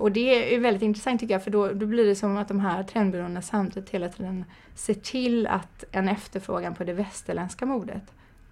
Och 0.00 0.12
det 0.12 0.54
är 0.54 0.60
väldigt 0.60 0.82
intressant 0.82 1.20
tycker 1.20 1.34
jag 1.34 1.44
för 1.44 1.50
då, 1.50 1.72
då 1.72 1.86
blir 1.86 2.06
det 2.06 2.14
som 2.14 2.36
att 2.36 2.48
de 2.48 2.60
här 2.60 2.82
trendbyråerna 2.82 3.42
samtidigt 3.42 3.90
hela 3.90 4.08
tiden 4.08 4.44
ser 4.74 4.94
till 4.94 5.46
att 5.46 5.84
en 5.92 6.08
efterfrågan 6.08 6.74
på 6.74 6.84
det 6.84 6.92
västerländska 6.92 7.66
modet 7.66 8.02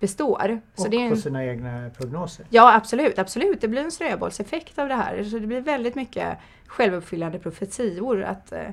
består. 0.00 0.60
Och 0.74 0.80
så 0.80 0.86
är 0.86 0.94
en... 0.94 1.10
på 1.10 1.16
sina 1.16 1.44
egna 1.44 1.90
prognoser? 1.90 2.46
Ja 2.48 2.74
absolut, 2.74 3.18
absolut. 3.18 3.60
Det 3.60 3.68
blir 3.68 3.82
en 3.82 3.92
snöbollseffekt 3.92 4.78
av 4.78 4.88
det 4.88 4.94
här. 4.94 5.24
Så 5.24 5.38
det 5.38 5.46
blir 5.46 5.60
väldigt 5.60 5.94
mycket 5.94 6.38
självuppfyllande 6.66 7.38
profetior. 7.38 8.22
Att, 8.22 8.52
eh, 8.52 8.68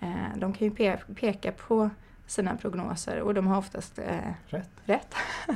eh 0.00 0.36
de 0.36 0.52
kan 0.52 0.68
ju 0.68 0.74
pe 0.74 0.96
peka 1.14 1.52
på 1.52 1.90
sina 2.26 2.56
prognoser 2.56 3.20
och 3.20 3.34
de 3.34 3.46
har 3.46 3.58
oftast 3.58 3.98
eh, 3.98 4.32
rätt. 4.46 4.70
rätt. 4.84 5.14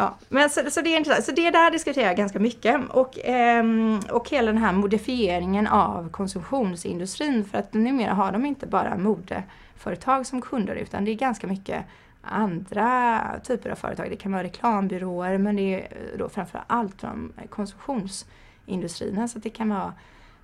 Ja, 0.00 0.18
men 0.28 0.50
så, 0.50 0.70
så, 0.70 0.80
det 0.80 0.94
är 0.94 0.96
intressant. 0.96 1.24
Så 1.24 1.32
det 1.32 1.50
där 1.50 1.70
diskuterar 1.70 2.06
jag 2.06 2.16
ganska 2.16 2.38
mycket. 2.38 2.90
Och, 2.90 3.18
eh, 3.18 3.64
och 4.10 4.30
hela 4.30 4.52
den 4.52 4.62
här 4.62 4.72
modifieringen 4.72 5.66
av 5.66 6.10
konsumtionsindustrin. 6.10 7.44
För 7.44 7.58
att 7.58 7.74
numera 7.74 8.14
har 8.14 8.32
de 8.32 8.46
inte 8.46 8.66
bara 8.66 8.96
modeföretag 8.96 10.26
som 10.26 10.40
kunder 10.40 10.74
utan 10.74 11.04
det 11.04 11.10
är 11.10 11.14
ganska 11.14 11.46
mycket 11.46 11.84
andra 12.22 13.20
typer 13.44 13.70
av 13.70 13.74
företag. 13.74 14.10
Det 14.10 14.16
kan 14.16 14.32
vara 14.32 14.42
reklambyråer 14.42 15.38
men 15.38 15.56
det 15.56 15.74
är 15.74 15.78
eh, 15.78 16.18
då 16.18 16.28
framför 16.28 16.62
allt 16.66 17.04
konsumtionsindustrierna. 17.50 19.28
Så 19.28 19.38
det 19.38 19.50
kan 19.50 19.68
vara 19.68 19.94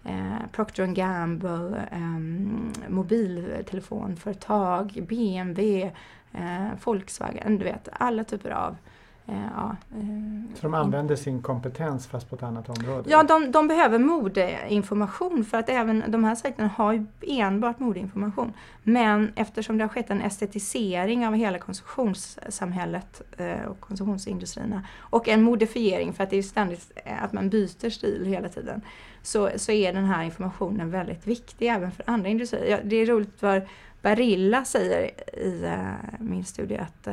eh, 0.04 0.36
Procter 0.52 0.86
Gamble, 0.86 1.88
eh, 1.92 2.18
mobiltelefonföretag, 2.88 5.04
BMW, 5.08 5.92
eh, 6.32 6.68
Volkswagen, 6.84 7.58
du 7.58 7.64
vet 7.64 7.88
alla 7.92 8.24
typer 8.24 8.50
av 8.50 8.76
ja, 9.26 9.76
eh, 9.92 10.54
så 10.54 10.62
de 10.62 10.74
använder 10.74 11.16
sin 11.16 11.42
kompetens 11.42 12.06
fast 12.06 12.30
på 12.30 12.36
ett 12.36 12.42
annat 12.42 12.68
område? 12.68 13.10
Ja, 13.10 13.22
de, 13.22 13.50
de, 13.52 13.68
behöver 13.68 13.98
modeinformation 13.98 15.44
för 15.44 15.58
att 15.58 15.68
även 15.68 16.04
de 16.08 16.24
här 16.24 16.34
sajterna 16.34 16.70
har 16.76 16.92
ju 16.92 17.06
enbart 17.22 17.78
modeinformation. 17.78 18.52
Men 18.82 19.32
eftersom 19.36 19.78
det 19.78 19.84
har 19.84 19.88
skett 19.88 20.10
en 20.10 20.22
estetisering 20.22 21.26
av 21.26 21.34
hela 21.34 21.58
konsumtionssamhället 21.58 23.22
eh, 23.36 23.62
och 23.62 23.80
konsumtionsindustrierna 23.80 24.82
och 24.98 25.28
en 25.28 25.42
modifiering 25.42 26.12
för 26.12 26.24
att 26.24 26.30
det 26.30 26.36
är 26.36 26.42
ständigt 26.42 26.98
att 27.20 27.32
man 27.32 27.48
byter 27.48 27.90
stil 27.90 28.24
hela 28.26 28.48
tiden 28.48 28.80
så, 29.22 29.50
så 29.56 29.72
är 29.72 29.92
den 29.92 30.04
här 30.04 30.24
informationen 30.24 30.90
väldigt 30.90 31.26
viktig 31.26 31.68
även 31.68 31.92
för 31.92 32.04
andra 32.06 32.28
industrier. 32.28 32.80
Det 32.84 32.96
är 32.96 33.06
roligt 33.06 33.40
för 33.40 33.68
Barilla 34.02 34.64
säger 34.64 35.02
i 35.38 35.72
min 36.18 36.44
studie 36.44 36.76
att 36.76 37.08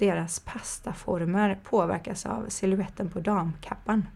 deras 0.00 0.40
pastaformer 0.40 1.58
påverkas 1.64 2.26
av 2.26 2.46
siluetten 2.48 3.10
på 3.10 3.20
damkappan. 3.20 4.06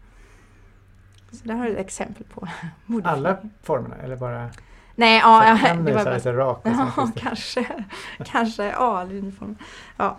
Så 1.31 1.47
där 1.47 1.55
har 1.55 1.65
du 1.65 1.71
ett 1.71 1.85
exempel 1.85 2.23
på 2.33 2.47
Alla 3.03 3.37
formerna 3.63 3.95
eller 3.95 4.15
bara 4.15 4.49
Nej, 4.95 5.19
ja, 5.19 5.47
ja 5.47 5.73
det 5.73 5.93
var 5.93 6.03
bara... 6.03 6.15
lite 6.15 6.33
rak 6.33 6.61
Ja, 6.63 7.11
kanske, 7.15 7.67
kanske 8.25 8.73
A-linjeform. 8.77 9.57
Ja, 9.97 10.17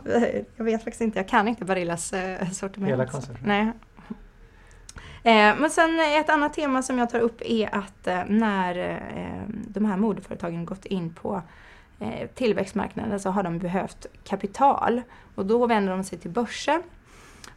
jag 0.56 0.64
vet 0.64 0.84
faktiskt 0.84 1.00
inte, 1.00 1.18
jag 1.18 1.28
kan 1.28 1.48
inte 1.48 1.64
Barillas 1.64 2.12
eh, 2.12 2.48
sortiment. 2.48 2.92
Hela 2.92 3.06
konceptet? 3.06 3.46
Nej. 3.46 3.72
Eh, 5.22 5.56
men 5.58 5.70
sen 5.70 6.00
ett 6.00 6.30
annat 6.30 6.52
tema 6.52 6.82
som 6.82 6.98
jag 6.98 7.10
tar 7.10 7.20
upp 7.20 7.42
är 7.44 7.74
att 7.74 8.06
eh, 8.06 8.22
när 8.26 9.00
de 9.68 9.84
här 9.84 9.96
modeföretagen 9.96 10.64
gått 10.64 10.84
in 10.84 11.14
på 11.14 11.42
Eh, 12.00 12.28
tillväxtmarknaden 12.34 13.20
så 13.20 13.30
har 13.30 13.42
de 13.42 13.58
behövt 13.58 14.06
kapital 14.24 15.02
och 15.34 15.46
då 15.46 15.66
vänder 15.66 15.92
de 15.92 16.04
sig 16.04 16.18
till 16.18 16.30
börsen. 16.30 16.82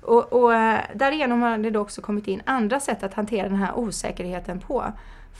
Och, 0.02 0.34
och 0.34 0.54
eh, 0.54 0.80
därigenom 0.96 1.42
har 1.42 1.58
det 1.58 1.70
då 1.70 1.80
också 1.80 2.02
kommit 2.02 2.28
in 2.28 2.42
andra 2.46 2.80
sätt 2.80 3.04
att 3.04 3.14
hantera 3.14 3.50
den 3.50 3.58
här 3.58 3.78
osäkerheten 3.78 4.60
på. 4.60 4.86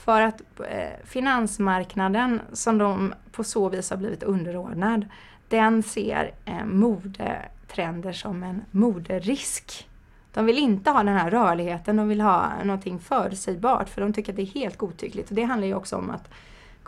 För 0.04 0.20
att 0.20 0.40
eh, 0.70 1.04
finansmarknaden, 1.04 2.40
som 2.52 2.78
de 2.78 3.14
på 3.32 3.44
så 3.44 3.68
vis 3.68 3.90
har 3.90 3.96
blivit 3.96 4.22
underordnad, 4.22 5.08
den 5.48 5.82
ser 5.82 6.34
modetrender 6.64 8.12
som 8.12 8.42
en 8.42 8.64
moderisk. 8.70 9.88
De 10.32 10.46
vill 10.46 10.58
inte 10.58 10.90
ha 10.90 11.02
den 11.02 11.16
här 11.16 11.30
rörligheten, 11.30 11.96
de 11.96 12.08
vill 12.08 12.20
ha 12.20 12.64
någonting 12.64 12.98
förutsägbart 12.98 13.88
för 13.88 14.00
de 14.00 14.12
tycker 14.12 14.32
att 14.32 14.36
det 14.36 14.42
är 14.42 14.60
helt 14.60 14.76
godtyckligt. 14.76 15.28
Och 15.28 15.34
det 15.34 15.42
handlar 15.42 15.68
ju 15.68 15.74
också 15.74 15.96
om 15.96 16.10
att 16.10 16.30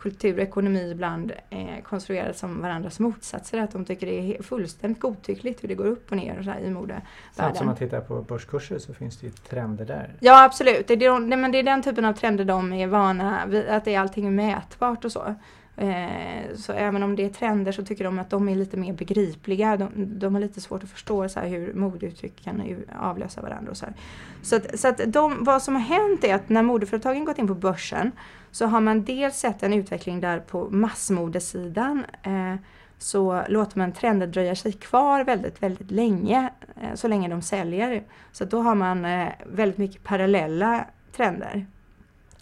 kultur 0.03 0.37
och 0.37 0.43
ekonomi 0.43 0.91
ibland 0.91 1.33
är 1.51 1.81
konstruerade 1.81 2.35
som 2.35 2.63
varandras 2.63 3.01
motsatser. 3.01 3.59
Att 3.59 3.71
de 3.71 3.85
tycker 3.85 4.07
det 4.07 4.37
är 4.37 4.43
fullständigt 4.43 5.01
godtyckligt 5.01 5.65
hur 5.65 5.69
det 5.69 5.75
går 5.75 5.87
upp 5.87 6.11
och 6.11 6.17
ner 6.17 6.39
och 6.39 6.45
så 6.45 6.51
här 6.51 6.61
i 6.61 6.71
modevärlden. 6.71 7.07
Samtidigt 7.33 7.59
som 7.59 7.67
man 7.67 7.77
tittar 7.77 8.01
på 8.01 8.23
börskurser 8.23 8.79
så 8.79 8.95
finns 8.95 9.19
det 9.19 9.27
ju 9.27 9.33
trender 9.33 9.85
där. 9.85 10.15
Ja 10.21 10.45
absolut, 10.45 10.89
det 10.89 10.95
är, 10.95 10.99
de, 10.99 11.29
men 11.29 11.53
det 11.53 11.59
är 11.59 11.63
den 11.63 11.83
typen 11.83 12.05
av 12.05 12.13
trender 12.13 12.45
de 12.45 12.73
är 12.73 12.87
vana 12.87 13.47
vid, 13.47 13.69
att 13.69 13.85
det 13.85 13.95
är 13.95 14.01
allting 14.01 14.35
mätbart 14.35 15.05
och 15.05 15.13
så. 15.13 15.35
Eh, 15.77 16.55
så 16.57 16.73
även 16.73 17.03
om 17.03 17.17
det 17.17 17.25
är 17.25 17.29
trender 17.29 17.73
så 17.73 17.85
tycker 17.85 18.05
de 18.05 18.19
att 18.19 18.31
de 18.31 18.49
är 18.49 18.57
lite 18.57 18.77
mer 18.77 18.93
begripliga. 18.93 19.77
De, 19.77 19.91
de 19.95 20.35
har 20.35 20.41
lite 20.41 20.61
svårt 20.61 20.85
att 20.85 20.91
förstå 20.91 21.29
så 21.29 21.41
här 21.41 21.49
hur 21.49 21.75
modeuttryck 21.75 22.45
kan 22.45 22.85
avlösa 23.01 23.43
varandra. 23.43 23.71
Och 23.71 23.77
så 23.77 23.87
här. 23.87 23.95
så, 24.43 24.57
att, 24.57 24.81
så 24.81 24.89
att 24.89 25.01
de, 25.07 25.45
vad 25.45 25.63
som 25.63 25.75
har 25.75 25.83
hänt 25.83 26.25
är 26.25 26.35
att 26.35 26.49
när 26.49 26.63
modeföretagen 26.63 27.25
gått 27.25 27.39
in 27.39 27.49
på 27.49 27.55
börsen 27.55 28.13
så 28.53 28.67
har 28.67 28.81
man 28.81 29.05
dels 29.05 29.37
sett 29.37 29.63
en 29.63 29.73
utveckling 29.73 30.21
där 30.21 30.41
på 30.41 30.71
massmodesidan 30.71 32.05
eh, 32.23 32.55
så 32.99 33.43
låter 33.49 33.79
man 33.79 33.93
trender 33.93 34.27
dröja 34.27 34.57
sig 34.57 34.73
kvar 34.73 35.25
väldigt, 35.25 35.63
väldigt 35.63 35.91
länge, 35.91 36.51
eh, 36.81 36.95
så 36.95 37.09
länge 37.09 37.29
de 37.29 37.43
säljer. 37.43 38.03
Så 38.33 38.45
då 38.45 38.63
har 38.63 38.75
man 38.75 39.05
eh, 39.05 39.29
väldigt 39.47 39.79
mycket 39.79 40.03
parallella 40.03 40.87
trender. 41.17 41.67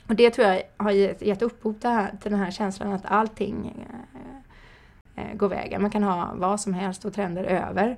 Och 0.08 0.14
det 0.14 0.30
tror 0.30 0.46
jag 0.48 0.62
har 0.76 0.90
gett, 0.90 1.22
gett 1.22 1.42
upphov 1.42 1.72
till 2.20 2.30
den 2.30 2.40
här 2.40 2.50
känslan 2.50 2.92
att 2.92 3.06
allting 3.06 3.86
eh, 5.14 5.24
eh, 5.24 5.36
går 5.36 5.48
vägen. 5.48 5.82
Man 5.82 5.90
kan 5.90 6.02
ha 6.02 6.32
vad 6.34 6.60
som 6.60 6.74
helst 6.74 7.04
och 7.04 7.14
trender 7.14 7.44
över. 7.44 7.96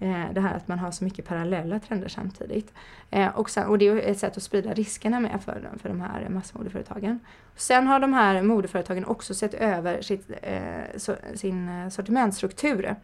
Eh, 0.00 0.32
det 0.32 0.40
här 0.40 0.54
att 0.54 0.68
man 0.68 0.78
har 0.78 0.90
så 0.90 1.04
mycket 1.04 1.24
parallella 1.24 1.80
trender 1.80 2.08
samtidigt. 2.08 2.72
Eh, 3.10 3.28
och, 3.28 3.50
sen, 3.50 3.66
och 3.66 3.78
det 3.78 3.88
är 3.88 3.96
ett 3.96 4.18
sätt 4.18 4.36
att 4.36 4.42
sprida 4.42 4.74
riskerna 4.74 5.20
med 5.20 5.40
för, 5.44 5.68
för 5.82 5.88
de 5.88 6.00
här 6.00 6.28
massmodeföretagen. 6.28 7.20
Sen 7.56 7.86
har 7.86 8.00
de 8.00 8.12
här 8.12 8.42
modeföretagen 8.42 9.04
också 9.04 9.34
sett 9.34 9.54
över 9.54 10.02
sitt, 10.02 10.30
eh, 10.42 10.96
so, 10.96 11.14
sin 11.34 11.90
sortimentsstruktur. 11.90 12.94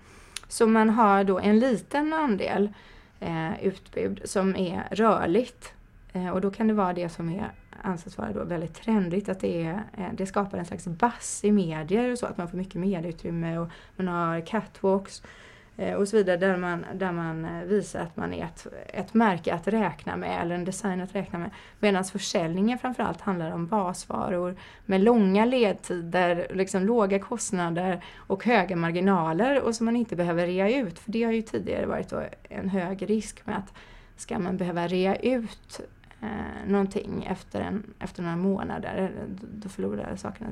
Så 0.48 0.66
man 0.66 0.90
har 0.90 1.24
då 1.24 1.38
en 1.38 1.58
liten 1.58 2.12
andel 2.12 2.72
eh, 3.20 3.64
utbud 3.64 4.20
som 4.24 4.56
är 4.56 4.88
rörligt. 4.90 5.72
Eh, 6.12 6.28
och 6.28 6.40
då 6.40 6.50
kan 6.50 6.68
det 6.68 6.74
vara 6.74 6.92
det 6.92 7.08
som 7.08 7.28
är 7.28 7.50
anses 7.82 8.18
vara 8.18 8.32
då 8.32 8.44
väldigt 8.44 8.74
trendigt. 8.74 9.28
Att 9.28 9.40
det, 9.40 9.64
är, 9.64 9.82
eh, 9.96 10.12
det 10.12 10.26
skapar 10.26 10.58
en 10.58 10.64
slags 10.64 10.86
bass 10.86 11.44
i 11.44 11.52
medier 11.52 12.12
och 12.12 12.18
så, 12.18 12.26
att 12.26 12.36
man 12.36 12.48
får 12.48 12.56
mycket 12.56 12.74
medieutrymme 12.74 13.58
och 13.58 13.68
man 13.96 14.08
har 14.08 14.46
catwalks 14.46 15.22
eh, 15.22 15.28
Eh, 15.76 15.94
och 15.94 16.08
så 16.08 16.16
vidare 16.16 16.36
där 16.36 16.56
man, 16.56 16.84
där 16.94 17.12
man 17.12 17.44
eh, 17.44 17.64
visar 17.64 18.00
att 18.00 18.16
man 18.16 18.34
är 18.34 18.44
ett, 18.44 18.66
ett 18.86 19.14
märke 19.14 19.54
att 19.54 19.68
räkna 19.68 20.16
med 20.16 20.40
eller 20.42 20.54
en 20.54 20.64
design 20.64 21.00
att 21.00 21.14
räkna 21.14 21.38
med. 21.38 21.50
Medan 21.80 22.04
försäljningen 22.04 22.78
framförallt 22.78 23.20
handlar 23.20 23.50
om 23.50 23.66
basvaror 23.66 24.56
med 24.86 25.00
långa 25.00 25.44
ledtider, 25.44 26.46
liksom 26.54 26.84
låga 26.84 27.18
kostnader 27.18 28.04
och 28.16 28.44
höga 28.44 28.76
marginaler 28.76 29.62
och 29.62 29.74
som 29.74 29.84
man 29.84 29.96
inte 29.96 30.16
behöver 30.16 30.46
rea 30.46 30.78
ut. 30.78 30.98
För 30.98 31.12
det 31.12 31.22
har 31.24 31.32
ju 31.32 31.42
tidigare 31.42 31.86
varit 31.86 32.12
en 32.48 32.68
hög 32.68 33.10
risk 33.10 33.46
med 33.46 33.56
att 33.56 33.72
ska 34.16 34.38
man 34.38 34.56
behöva 34.56 34.86
rea 34.86 35.16
ut 35.16 35.80
eh, 36.24 36.70
någonting 36.70 37.24
efter, 37.30 37.60
en, 37.60 37.82
efter 37.98 38.22
några 38.22 38.36
månader. 38.36 39.10
Då 39.40 39.68
förlorar 39.68 40.16
sakerna 40.16 40.50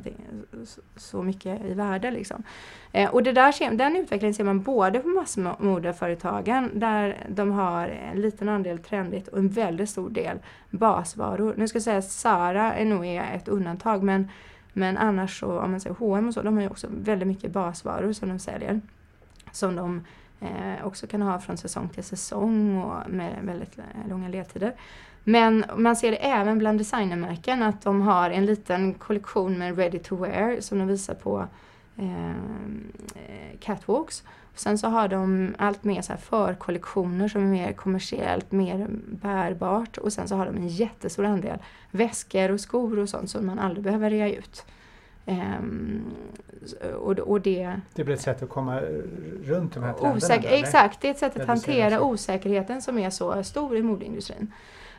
så 0.96 1.22
mycket 1.22 1.64
i 1.64 1.74
värde. 1.74 2.10
Liksom. 2.10 2.42
Eh, 2.92 3.10
och 3.10 3.22
det 3.22 3.32
där, 3.32 3.76
den 3.76 3.96
utvecklingen 3.96 4.34
ser 4.34 4.44
man 4.44 4.62
både 4.62 5.00
på 5.00 5.08
massmodeföretagen 5.08 6.70
där 6.74 7.26
de 7.28 7.50
har 7.50 7.88
en 7.88 8.20
liten 8.20 8.48
andel 8.48 8.78
trendigt 8.78 9.28
och 9.28 9.38
en 9.38 9.48
väldigt 9.48 9.90
stor 9.90 10.10
del 10.10 10.38
basvaror. 10.70 11.54
Nu 11.56 11.68
ska 11.68 11.76
jag 11.76 11.82
säga 11.82 11.98
att 11.98 12.10
Zara 12.10 12.74
är 12.74 12.84
nog 12.84 13.06
ett 13.06 13.48
undantag 13.48 14.02
men, 14.02 14.28
men 14.72 14.98
annars 14.98 15.40
så, 15.40 15.58
om 15.58 15.70
man 15.70 15.80
säger 15.80 15.96
H&M 15.96 16.28
och 16.28 16.34
så, 16.34 16.42
de 16.42 16.54
har 16.54 16.62
ju 16.62 16.68
också 16.68 16.86
väldigt 16.90 17.28
mycket 17.28 17.52
basvaror 17.52 18.12
som 18.12 18.28
de 18.28 18.38
säljer. 18.38 18.80
Som 19.52 19.76
de 19.76 20.04
eh, 20.42 20.86
också 20.86 21.06
kan 21.06 21.22
ha 21.22 21.38
från 21.38 21.56
säsong 21.56 21.88
till 21.88 22.04
säsong 22.04 22.82
och 22.82 23.10
med 23.10 23.36
väldigt 23.42 23.78
eh, 23.78 24.08
långa 24.08 24.28
ledtider. 24.28 24.74
Men 25.24 25.64
man 25.76 25.96
ser 25.96 26.10
det 26.10 26.16
även 26.16 26.58
bland 26.58 26.78
designermärken 26.78 27.62
att 27.62 27.82
de 27.82 28.00
har 28.00 28.30
en 28.30 28.46
liten 28.46 28.94
kollektion 28.94 29.58
med 29.58 29.78
ready 29.78 29.98
to 29.98 30.16
wear 30.16 30.60
som 30.60 30.78
de 30.78 30.88
visar 30.88 31.14
på 31.14 31.46
eh, 31.96 33.58
catwalks. 33.60 34.22
Sen 34.54 34.78
så 34.78 34.88
har 34.88 35.08
de 35.08 35.54
allt 35.58 35.84
mer 35.84 36.02
så 36.02 36.12
här 36.12 36.20
förkollektioner 36.20 37.28
som 37.28 37.42
är 37.42 37.46
mer 37.46 37.72
kommersiellt, 37.72 38.52
mer 38.52 38.86
bärbart. 39.06 39.98
Och 39.98 40.12
sen 40.12 40.28
så 40.28 40.36
har 40.36 40.46
de 40.46 40.56
en 40.56 40.68
jättestor 40.68 41.24
andel 41.24 41.58
väskor 41.90 42.50
och 42.50 42.60
skor 42.60 42.98
och 42.98 43.08
sånt 43.08 43.30
som 43.30 43.46
man 43.46 43.58
aldrig 43.58 43.84
behöver 43.84 44.10
rea 44.10 44.34
ut. 44.34 44.64
Um, 45.26 46.04
och, 46.94 47.18
och 47.18 47.40
det, 47.40 47.80
det 47.94 48.04
blir 48.04 48.14
ett 48.14 48.20
sätt 48.20 48.42
att 48.42 48.48
komma 48.48 48.80
runt 49.44 49.74
de 49.74 49.82
här 49.82 49.92
trenderna? 49.92 50.16
Osäker, 50.16 50.50
exakt, 50.52 51.00
det 51.00 51.08
är 51.08 51.10
ett 51.10 51.18
sätt 51.18 51.36
att 51.36 51.46
hantera 51.46 52.00
osäkerheten 52.00 52.82
som 52.82 52.98
är 52.98 53.10
så 53.10 53.42
stor 53.42 53.76
i 53.76 53.82
modeindustrin. 53.82 54.52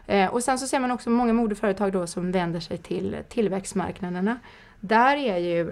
Eh, 0.08 0.34
och 0.34 0.44
sen 0.44 0.60
så 0.60 0.68
ser 0.68 0.80
man 0.80 0.92
också 0.92 1.10
många 1.10 1.34
modeföretag 1.34 1.92
då 1.92 2.08
som 2.08 2.32
vänder 2.32 2.60
sig 2.60 2.78
till 2.78 3.18
tillväxtmarknaderna. 3.30 4.39
Där 4.80 5.18
är 5.18 5.38
ju 5.38 5.72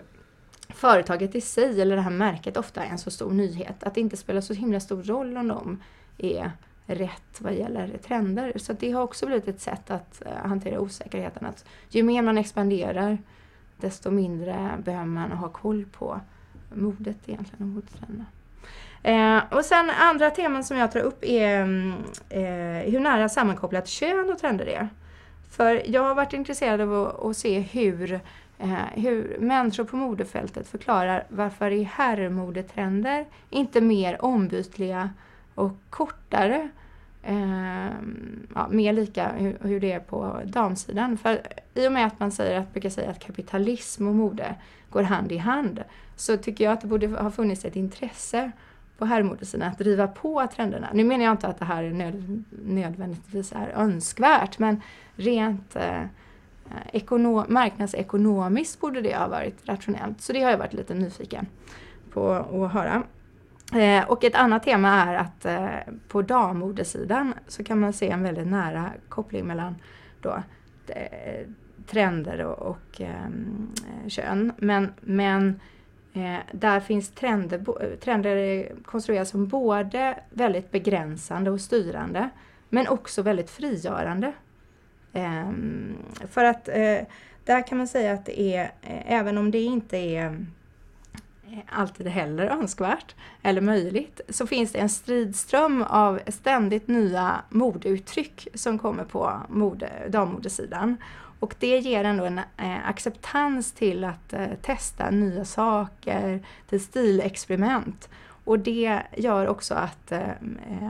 företaget 0.69 1.35
i 1.35 1.41
sig, 1.41 1.81
eller 1.81 1.95
det 1.95 2.01
här 2.01 2.11
märket, 2.11 2.57
ofta 2.57 2.83
en 2.83 2.97
så 2.97 3.11
stor 3.11 3.31
nyhet 3.31 3.83
att 3.83 3.95
det 3.95 4.01
inte 4.01 4.17
spelar 4.17 4.41
så 4.41 4.53
himla 4.53 4.79
stor 4.79 5.03
roll 5.03 5.37
om 5.37 5.47
de 5.47 5.83
är 6.17 6.51
rätt 6.85 7.41
vad 7.41 7.53
gäller 7.53 7.97
trender. 7.97 8.53
Så 8.55 8.73
det 8.73 8.91
har 8.91 9.01
också 9.01 9.25
blivit 9.25 9.47
ett 9.47 9.61
sätt 9.61 9.91
att 9.91 10.25
eh, 10.25 10.47
hantera 10.47 10.79
osäkerheten. 10.79 11.45
Att 11.45 11.65
ju 11.89 12.03
mer 12.03 12.21
man 12.21 12.37
expanderar, 12.37 13.17
desto 13.77 14.11
mindre 14.11 14.71
behöver 14.83 15.05
man 15.05 15.31
ha 15.31 15.49
koll 15.49 15.85
på 15.85 16.19
modet 16.73 17.17
egentligen 17.25 17.61
och 17.63 17.67
modetrenderna. 17.67 18.25
Eh, 19.03 19.39
och 19.51 19.65
sen 19.65 19.89
andra 19.89 20.29
teman 20.29 20.63
som 20.63 20.77
jag 20.77 20.91
tar 20.91 20.99
upp 20.99 21.23
är 21.23 21.61
mm, 21.61 21.93
eh, 22.29 22.91
hur 22.91 22.99
nära 22.99 23.29
sammankopplat 23.29 23.87
kön 23.87 24.29
och 24.29 24.39
trender 24.39 24.65
är. 24.65 24.89
För 25.49 25.81
jag 25.85 26.03
har 26.03 26.15
varit 26.15 26.33
intresserad 26.33 26.81
av 26.81 26.93
att, 26.93 27.25
att 27.25 27.37
se 27.37 27.59
hur, 27.59 28.13
eh, 28.59 28.73
hur 28.93 29.37
människor 29.39 29.83
på 29.83 29.95
modefältet 29.95 30.67
förklarar 30.67 31.23
varför 31.29 31.71
är 31.71 31.83
herrmodetrender 31.83 33.25
inte 33.49 33.81
mer 33.81 34.25
ombytliga 34.25 35.09
och 35.55 35.71
kortare 35.89 36.69
eh, 37.23 37.89
ja, 38.55 38.67
mer 38.69 38.93
lika 38.93 39.31
hur, 39.31 39.57
hur, 39.61 39.79
det 39.79 39.91
är 39.91 39.99
på 39.99 40.41
damsidan. 40.45 41.17
För 41.17 41.41
i 41.73 41.87
och 41.87 41.91
med 41.91 42.07
att 42.07 42.19
man 42.19 42.31
säger 42.31 42.59
att, 42.59 42.73
brukar 42.73 42.89
säga 42.89 43.09
att 43.09 43.19
kapitalism 43.19 44.07
och 44.07 44.15
mode 44.15 44.55
går 44.89 45.03
hand 45.03 45.31
i 45.31 45.37
hand 45.37 45.83
så 46.15 46.37
tycker 46.37 46.63
jag 46.63 46.73
att 46.73 46.81
det 46.81 46.87
borde 46.87 47.07
ha 47.07 47.31
funnits 47.31 47.65
ett 47.65 47.75
intresse 47.75 48.51
på 49.01 49.05
herrmodesidan 49.05 49.69
att 49.69 49.77
driva 49.77 50.07
på 50.07 50.47
trenderna. 50.55 50.89
Nu 50.93 51.03
menar 51.03 51.25
jag 51.25 51.33
inte 51.33 51.47
att 51.47 51.59
det 51.59 51.65
här 51.65 51.83
nöd, 51.83 52.43
nödvändigtvis 52.65 53.51
är 53.51 53.67
önskvärt 53.75 54.59
men 54.59 54.81
rent 55.15 55.75
eh, 55.75 56.03
ekonom, 56.91 57.45
marknadsekonomiskt 57.49 58.81
borde 58.81 59.01
det 59.01 59.15
ha 59.15 59.27
varit 59.27 59.55
rationellt. 59.65 60.21
Så 60.21 60.33
det 60.33 60.43
har 60.43 60.51
jag 60.51 60.57
varit 60.57 60.73
lite 60.73 60.93
nyfiken 60.93 61.47
på 62.13 62.31
att 62.31 62.73
höra. 62.73 63.03
Eh, 63.73 64.09
och 64.09 64.23
ett 64.23 64.35
annat 64.35 64.63
tema 64.63 64.89
är 64.89 65.15
att 65.15 65.45
eh, 65.45 65.93
på 66.07 66.21
dammodesidan 66.21 67.33
så 67.47 67.63
kan 67.63 67.79
man 67.79 67.93
se 67.93 68.09
en 68.09 68.23
väldigt 68.23 68.47
nära 68.47 68.91
koppling 69.09 69.45
mellan 69.45 69.75
då, 70.21 70.43
de, 70.85 70.93
trender 71.87 72.45
och, 72.45 72.59
och 72.59 73.01
eh, 73.01 74.07
kön. 74.07 74.53
Men, 74.57 74.93
men 75.01 75.59
Eh, 76.13 76.37
där 76.51 76.79
finns 76.79 77.09
trender, 77.09 77.83
eh, 77.83 77.97
trender 77.99 78.67
konstruerade 78.85 79.25
som 79.25 79.47
både 79.47 80.19
väldigt 80.29 80.71
begränsande 80.71 81.51
och 81.51 81.61
styrande 81.61 82.29
men 82.69 82.87
också 82.87 83.21
väldigt 83.21 83.49
frigörande. 83.49 84.33
Eh, 85.13 85.51
för 86.29 86.43
att 86.43 86.67
eh, 86.67 86.99
där 87.45 87.67
kan 87.67 87.77
man 87.77 87.87
säga 87.87 88.13
att 88.13 88.25
det 88.25 88.41
är, 88.41 88.63
eh, 88.81 89.11
även 89.11 89.37
om 89.37 89.51
det 89.51 89.61
inte 89.61 89.97
är 89.97 90.25
eh, 90.25 90.31
alltid 91.69 92.07
heller 92.07 92.45
önskvärt 92.45 93.15
eller 93.41 93.61
möjligt, 93.61 94.21
så 94.29 94.47
finns 94.47 94.71
det 94.71 94.79
en 94.79 94.89
stridström 94.89 95.83
av 95.83 96.19
ständigt 96.27 96.87
nya 96.87 97.41
modeuttryck 97.49 98.47
som 98.53 98.79
kommer 98.79 99.03
på 99.03 99.41
mode, 99.49 99.91
dammodesidan. 100.09 100.97
Och 101.39 101.55
det 101.59 101.77
ger 101.79 102.03
ändå 102.03 102.25
en 102.25 102.37
eh, 102.37 102.89
acceptans 102.89 103.71
till 103.71 104.03
att 104.03 104.33
eh, 104.33 104.47
testa 104.61 105.09
nya 105.09 105.45
saker, 105.45 106.45
till 106.69 106.81
stilexperiment. 106.81 108.09
Och 108.43 108.59
det 108.59 109.01
gör 109.17 109.47
också 109.47 109.73
att, 109.73 110.11
eh, 110.11 110.29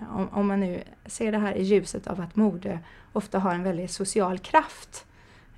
om, 0.10 0.30
om, 0.32 0.48
man 0.48 0.60
nu 0.60 0.84
ser 1.06 1.32
det 1.32 1.38
här 1.38 1.54
i 1.54 1.64
ljuset 1.64 2.08
av 2.08 2.22
att 2.22 2.36
mode 2.36 2.80
ofta 3.14 3.40
har 3.40 3.54
en 3.54 3.64
väldigt 3.64 3.92
social 3.92 4.40
kraft, 4.40 5.06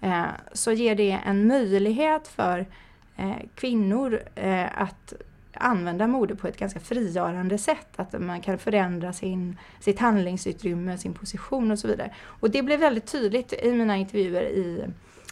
eh, 0.02 0.26
så 0.54 0.72
ger 0.72 0.96
det 0.96 1.20
en 1.26 1.48
möjlighet 1.48 2.28
för 2.28 2.66
Eh, 3.16 3.36
kvinnor 3.56 4.20
eh, 4.36 4.82
att 4.82 5.14
använda 5.54 6.08
mode 6.08 6.36
på 6.36 6.48
ett 6.48 6.58
ganska 6.58 6.80
frigörande 6.80 7.58
sätt. 7.58 7.88
Att 7.96 8.22
man 8.22 8.42
kan 8.42 8.58
förändra 8.58 9.14
sin, 9.14 9.58
sitt 9.80 10.00
handlingsutrymme, 10.00 10.98
sin 10.98 11.14
position 11.14 11.72
och 11.72 11.80
så 11.80 11.88
vidare. 11.88 12.14
Och 12.24 12.50
det 12.50 12.64
blev 12.64 12.80
väldigt 12.80 13.06
tydligt 13.06 13.54
i 13.54 13.72
mina 13.72 13.98
intervjuer, 13.98 14.44
i, 14.44 14.86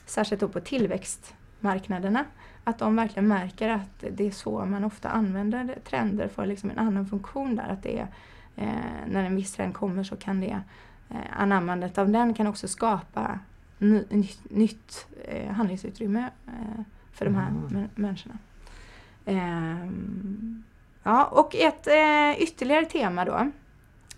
särskilt 0.06 0.42
då 0.42 0.48
på 0.48 0.60
tillväxtmarknaderna. 0.60 2.26
Att 2.64 2.80
de 2.80 2.96
verkligen 2.96 3.28
märker 3.28 3.70
att 3.70 4.06
det 4.12 4.28
är 4.28 4.32
så 4.32 4.66
man 4.66 4.84
ofta 4.84 5.10
använder 5.10 5.78
trender 5.90 6.28
för 6.28 6.46
liksom 6.46 6.70
en 6.70 6.80
annan 6.80 7.08
funktion 7.08 7.56
där. 7.56 7.70
Att 7.70 7.84
det 7.84 8.00
är, 8.00 8.08
eh, 8.56 9.08
när 9.08 9.24
en 9.24 9.36
viss 9.36 9.54
trend 9.54 9.74
kommer 9.74 10.04
så 10.04 10.16
kan 10.16 10.42
det 10.42 10.62
eh, 11.10 11.18
anammandet 11.32 11.98
av 11.98 12.10
den 12.10 12.34
kan 12.34 12.48
också 12.48 12.68
skapa 12.68 13.40
ny, 13.78 14.04
nytt 14.50 15.08
eh, 15.24 15.52
handlingsutrymme 15.52 16.30
eh, 16.48 16.84
för 17.14 17.26
de 17.26 17.36
här 17.36 17.50
mm. 17.50 17.90
människorna. 17.96 18.38
Ehm, 19.26 20.64
ja, 21.04 21.26
och 21.26 21.56
ett 21.56 21.88
eh, 21.88 22.42
ytterligare 22.44 22.86
tema 22.86 23.26
då. 23.26 23.52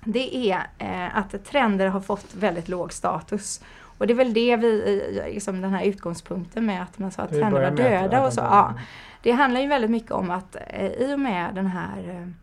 Det 0.06 0.52
är 0.52 0.68
eh, 0.78 1.18
att 1.18 1.46
trender 1.46 1.88
har 1.88 2.02
fått 2.02 2.36
väldigt 2.36 2.70
låg 2.70 2.94
status. 2.94 3.64
Och 3.98 4.08
det 4.08 4.14
är 4.14 4.16
väl 4.16 4.34
det 4.34 4.56
vi, 4.56 5.02
liksom 5.34 5.62
den 5.62 5.74
här 5.74 5.86
utgångspunkten 5.86 6.66
med 6.66 6.84
att 6.84 7.00
man 7.00 7.12
sa 7.12 7.22
att 7.22 7.30
trender 7.30 7.62
var 7.62 7.78
döda 7.78 8.26
och 8.26 8.34
så. 8.34 8.42
Ja, 8.42 8.74
det 9.22 9.32
handlar 9.32 9.62
ju 9.62 9.68
väldigt 9.68 9.92
mycket 9.92 10.12
om 10.12 10.32
att 10.32 10.56
eh, 10.68 10.88
i 10.88 11.14
och 11.14 11.20
med 11.20 11.56
den 11.56 11.68
här 11.68 12.34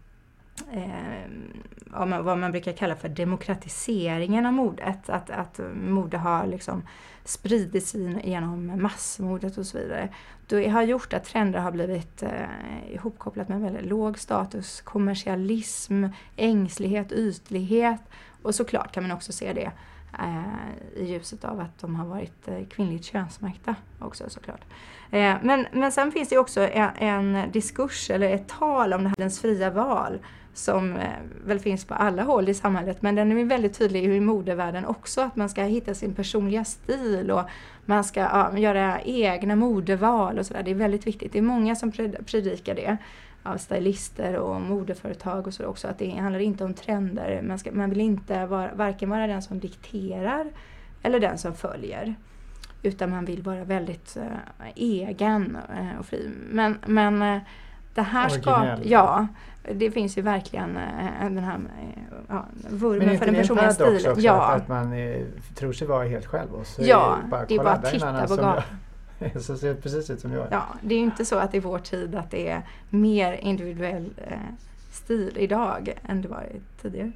eh, 0.72 2.20
vad 2.22 2.38
man 2.38 2.52
brukar 2.52 2.72
kalla 2.72 2.96
för 2.96 3.08
demokratiseringen 3.08 4.46
av 4.46 4.52
modet. 4.52 5.10
Att, 5.10 5.30
att 5.30 5.60
mode 5.74 6.18
har 6.18 6.46
liksom 6.46 6.82
spridits 7.24 7.94
genom 8.24 8.82
massmodet 8.82 9.58
och 9.58 9.66
så 9.66 9.78
vidare. 9.78 10.08
Det 10.46 10.68
har 10.68 10.82
gjort 10.82 11.12
att 11.12 11.24
trender 11.24 11.60
har 11.60 11.72
blivit 11.72 12.22
eh, 12.22 12.92
ihopkopplat 12.94 13.48
med 13.48 13.60
väldigt 13.60 13.86
låg 13.86 14.18
status, 14.18 14.80
kommersialism, 14.80 16.04
ängslighet, 16.36 17.12
ytlighet 17.12 18.00
och 18.42 18.54
såklart 18.54 18.92
kan 18.92 19.02
man 19.02 19.12
också 19.12 19.32
se 19.32 19.52
det 19.52 19.70
Eh, 20.18 21.02
i 21.02 21.04
ljuset 21.04 21.44
av 21.44 21.60
att 21.60 21.78
de 21.80 21.96
har 21.96 22.06
varit 22.06 22.48
eh, 22.48 22.66
kvinnligt 22.70 23.04
könsmärkta 23.04 23.74
också 23.98 24.30
såklart. 24.30 24.60
Eh, 25.10 25.36
men, 25.42 25.66
men 25.72 25.92
sen 25.92 26.12
finns 26.12 26.28
det 26.28 26.38
också 26.38 26.60
en, 26.60 26.90
en 26.96 27.50
diskurs 27.52 28.10
eller 28.10 28.30
ett 28.30 28.48
tal 28.48 28.92
om 28.92 29.04
det 29.04 29.22
här 29.22 29.30
fria 29.30 29.70
val 29.70 30.18
som 30.54 30.98
väl 31.44 31.58
finns 31.58 31.84
på 31.84 31.94
alla 31.94 32.22
håll 32.22 32.48
i 32.48 32.54
samhället 32.54 33.02
men 33.02 33.14
den 33.14 33.38
är 33.38 33.44
väldigt 33.44 33.78
tydlig 33.78 34.04
i 34.04 34.20
modevärlden 34.20 34.84
också 34.84 35.20
att 35.20 35.36
man 35.36 35.48
ska 35.48 35.62
hitta 35.62 35.94
sin 35.94 36.14
personliga 36.14 36.64
stil 36.64 37.30
och 37.30 37.42
man 37.86 38.04
ska 38.04 38.20
ja, 38.20 38.58
göra 38.58 39.00
egna 39.00 39.56
modeval 39.56 40.38
och 40.38 40.46
sådär. 40.46 40.62
Det 40.62 40.70
är 40.70 40.74
väldigt 40.74 41.06
viktigt. 41.06 41.32
Det 41.32 41.38
är 41.38 41.42
många 41.42 41.76
som 41.76 41.92
predikar 42.26 42.74
det 42.74 42.96
av 43.42 43.56
stylister 43.56 44.36
och 44.36 44.60
modeföretag 44.60 45.46
och 45.46 45.54
så 45.54 45.64
också 45.64 45.88
att 45.88 45.98
det 45.98 46.10
handlar 46.10 46.40
inte 46.40 46.64
om 46.64 46.74
trender. 46.74 47.42
Man, 47.42 47.58
ska, 47.58 47.72
man 47.72 47.90
vill 47.90 48.00
inte 48.00 48.46
vara, 48.46 48.74
varken 48.74 49.10
vara 49.10 49.26
den 49.26 49.42
som 49.42 49.58
dikterar 49.58 50.46
eller 51.02 51.20
den 51.20 51.38
som 51.38 51.54
följer. 51.54 52.14
Utan 52.82 53.10
man 53.10 53.24
vill 53.24 53.42
vara 53.42 53.64
väldigt 53.64 54.16
uh, 54.16 54.66
egen 54.74 55.58
uh, 55.80 55.98
och 55.98 56.06
fri. 56.06 56.30
Men, 56.50 56.78
men 56.86 57.22
uh, 57.22 57.38
det 57.94 58.02
här 58.02 58.28
skapar... 58.28 58.78
Ja, 58.82 59.26
det 59.74 59.90
finns 59.90 60.18
ju 60.18 60.22
verkligen 60.22 60.76
äh, 60.76 61.24
den 61.30 61.38
här 61.38 61.54
äh, 61.54 62.02
ja, 62.28 62.46
vurmen 62.70 63.18
för 63.18 63.26
den 63.26 63.34
personliga 63.34 63.72
stilen. 63.72 63.92
Men 64.02 64.10
också 64.12 64.20
ja. 64.20 64.52
att 64.52 64.68
man 64.68 64.92
äh, 64.92 65.26
tror 65.54 65.72
sig 65.72 65.86
vara 65.86 66.04
helt 66.04 66.26
själv 66.26 66.54
och 66.54 66.66
så 66.66 66.82
ja, 66.84 67.16
är 67.18 67.22
det 67.22 67.28
bara, 67.28 67.44
det 67.44 67.54
är 67.54 67.58
bara 67.58 67.72
att 67.72 67.90
titta 67.90 68.26
på 68.26 68.36
gatan. 68.36 68.62
så 69.40 69.56
ser 69.56 69.74
precis 69.74 70.10
ut 70.10 70.20
som 70.20 70.32
jag. 70.32 70.46
Ja, 70.50 70.66
det 70.82 70.94
är 70.94 70.98
ju 70.98 71.04
inte 71.04 71.24
så 71.24 71.36
att 71.36 71.54
i 71.54 71.58
vår 71.58 71.78
tid 71.78 72.14
att 72.14 72.30
det 72.30 72.48
är 72.48 72.62
mer 72.90 73.32
individuell 73.32 74.10
eh, 74.16 74.38
stil 74.90 75.32
idag 75.36 75.92
än 76.08 76.22
det 76.22 76.28
var 76.28 76.46
tidigare. 76.82 77.12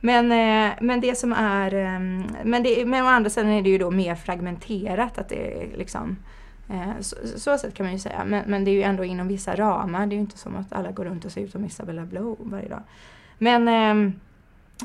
Men, 0.00 0.32
eh, 0.32 0.74
men 0.80 1.00
det 1.00 1.18
som 1.18 1.32
är, 1.32 1.74
eh, 1.74 2.00
men, 2.44 2.62
det, 2.62 2.84
men 2.86 3.04
å 3.04 3.08
andra 3.08 3.30
sidan 3.30 3.50
är 3.50 3.62
det 3.62 3.70
ju 3.70 3.78
då 3.78 3.90
mer 3.90 4.14
fragmenterat 4.14 5.18
att 5.18 5.28
det 5.28 5.62
är 5.62 5.76
liksom 5.76 6.16
eh, 6.68 7.00
så, 7.00 7.16
så 7.36 7.58
sätt 7.58 7.74
kan 7.74 7.86
man 7.86 7.92
ju 7.92 7.98
säga. 7.98 8.24
Men, 8.24 8.42
men, 8.46 8.64
det 8.64 8.70
är 8.70 8.72
ju 8.72 8.82
ändå 8.82 9.04
inom 9.04 9.28
vissa 9.28 9.56
ramar. 9.56 10.06
Det 10.06 10.14
är 10.14 10.16
ju 10.16 10.20
inte 10.20 10.38
som 10.38 10.56
att 10.56 10.72
alla 10.72 10.92
går 10.92 11.04
runt 11.04 11.24
och 11.24 11.32
ser 11.32 11.40
ut 11.40 11.52
som 11.52 11.64
Isabella 11.64 12.02
Blow 12.02 12.36
varje 12.40 12.68
dag. 12.68 12.82
Men 13.38 13.68
ehm, 13.68 14.12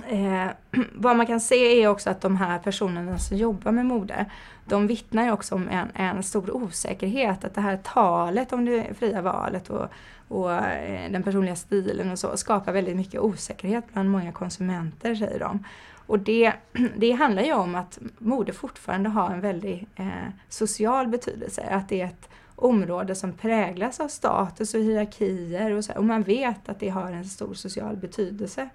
eh, 0.07 0.47
vad 0.93 1.15
man 1.15 1.25
kan 1.25 1.39
se 1.39 1.83
är 1.83 1.87
också 1.87 2.09
att 2.09 2.21
de 2.21 2.35
här 2.35 2.59
personerna 2.59 3.17
som 3.17 3.37
jobbar 3.37 3.71
med 3.71 3.85
mode, 3.85 4.25
de 4.65 4.87
vittnar 4.87 5.23
ju 5.23 5.31
också 5.31 5.55
om 5.55 5.69
en, 5.69 5.87
en 5.95 6.23
stor 6.23 6.55
osäkerhet. 6.55 7.43
Att 7.43 7.55
det 7.55 7.61
här 7.61 7.79
talet 7.83 8.53
om 8.53 8.65
det 8.65 8.93
fria 8.99 9.21
valet 9.21 9.69
och, 9.69 9.87
och 10.27 10.53
eh, 10.53 11.11
den 11.11 11.23
personliga 11.23 11.55
stilen 11.55 12.11
och 12.11 12.19
så 12.19 12.37
skapar 12.37 12.71
väldigt 12.71 12.95
mycket 12.95 13.21
osäkerhet 13.21 13.85
bland 13.93 14.09
många 14.09 14.31
konsumenter, 14.31 15.15
säger 15.15 15.39
de. 15.39 15.63
Och 16.07 16.19
det, 16.19 16.53
det 16.97 17.11
handlar 17.11 17.43
ju 17.43 17.53
om 17.53 17.75
att 17.75 17.99
mode 18.17 18.53
fortfarande 18.53 19.09
har 19.09 19.29
en 19.29 19.41
väldigt 19.41 19.89
eh, 19.95 20.07
social 20.49 21.07
betydelse. 21.07 21.61
Att 21.61 21.89
det 21.89 22.01
är 22.01 22.05
ett 22.05 22.29
område 22.55 23.15
som 23.15 23.33
präglas 23.33 23.99
av 23.99 24.07
status 24.07 24.73
och 24.73 24.79
hierarkier 24.79 25.71
och, 25.71 25.85
så, 25.85 25.93
och 25.93 26.03
man 26.03 26.23
vet 26.23 26.69
att 26.69 26.79
det 26.79 26.89
har 26.89 27.11
en 27.11 27.25
stor 27.25 27.53
social 27.53 27.95
betydelse. 27.95 28.69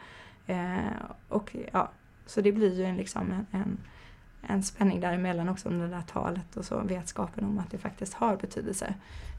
Eh, 0.46 1.02
och, 1.28 1.56
ja, 1.72 1.90
så 2.26 2.40
det 2.40 2.52
blir 2.52 2.74
ju 2.74 2.84
en, 2.84 2.96
liksom 2.96 3.32
en, 3.32 3.46
en, 3.60 3.78
en 4.42 4.62
spänning 4.62 5.00
däremellan 5.00 5.48
också 5.48 5.68
om 5.68 5.78
det 5.78 5.88
där 5.88 6.02
talet 6.02 6.56
och 6.56 6.64
så 6.64 6.80
vetskapen 6.80 7.44
om 7.44 7.58
att 7.58 7.70
det 7.70 7.78
faktiskt 7.78 8.14
har 8.14 8.36
betydelse 8.36 8.94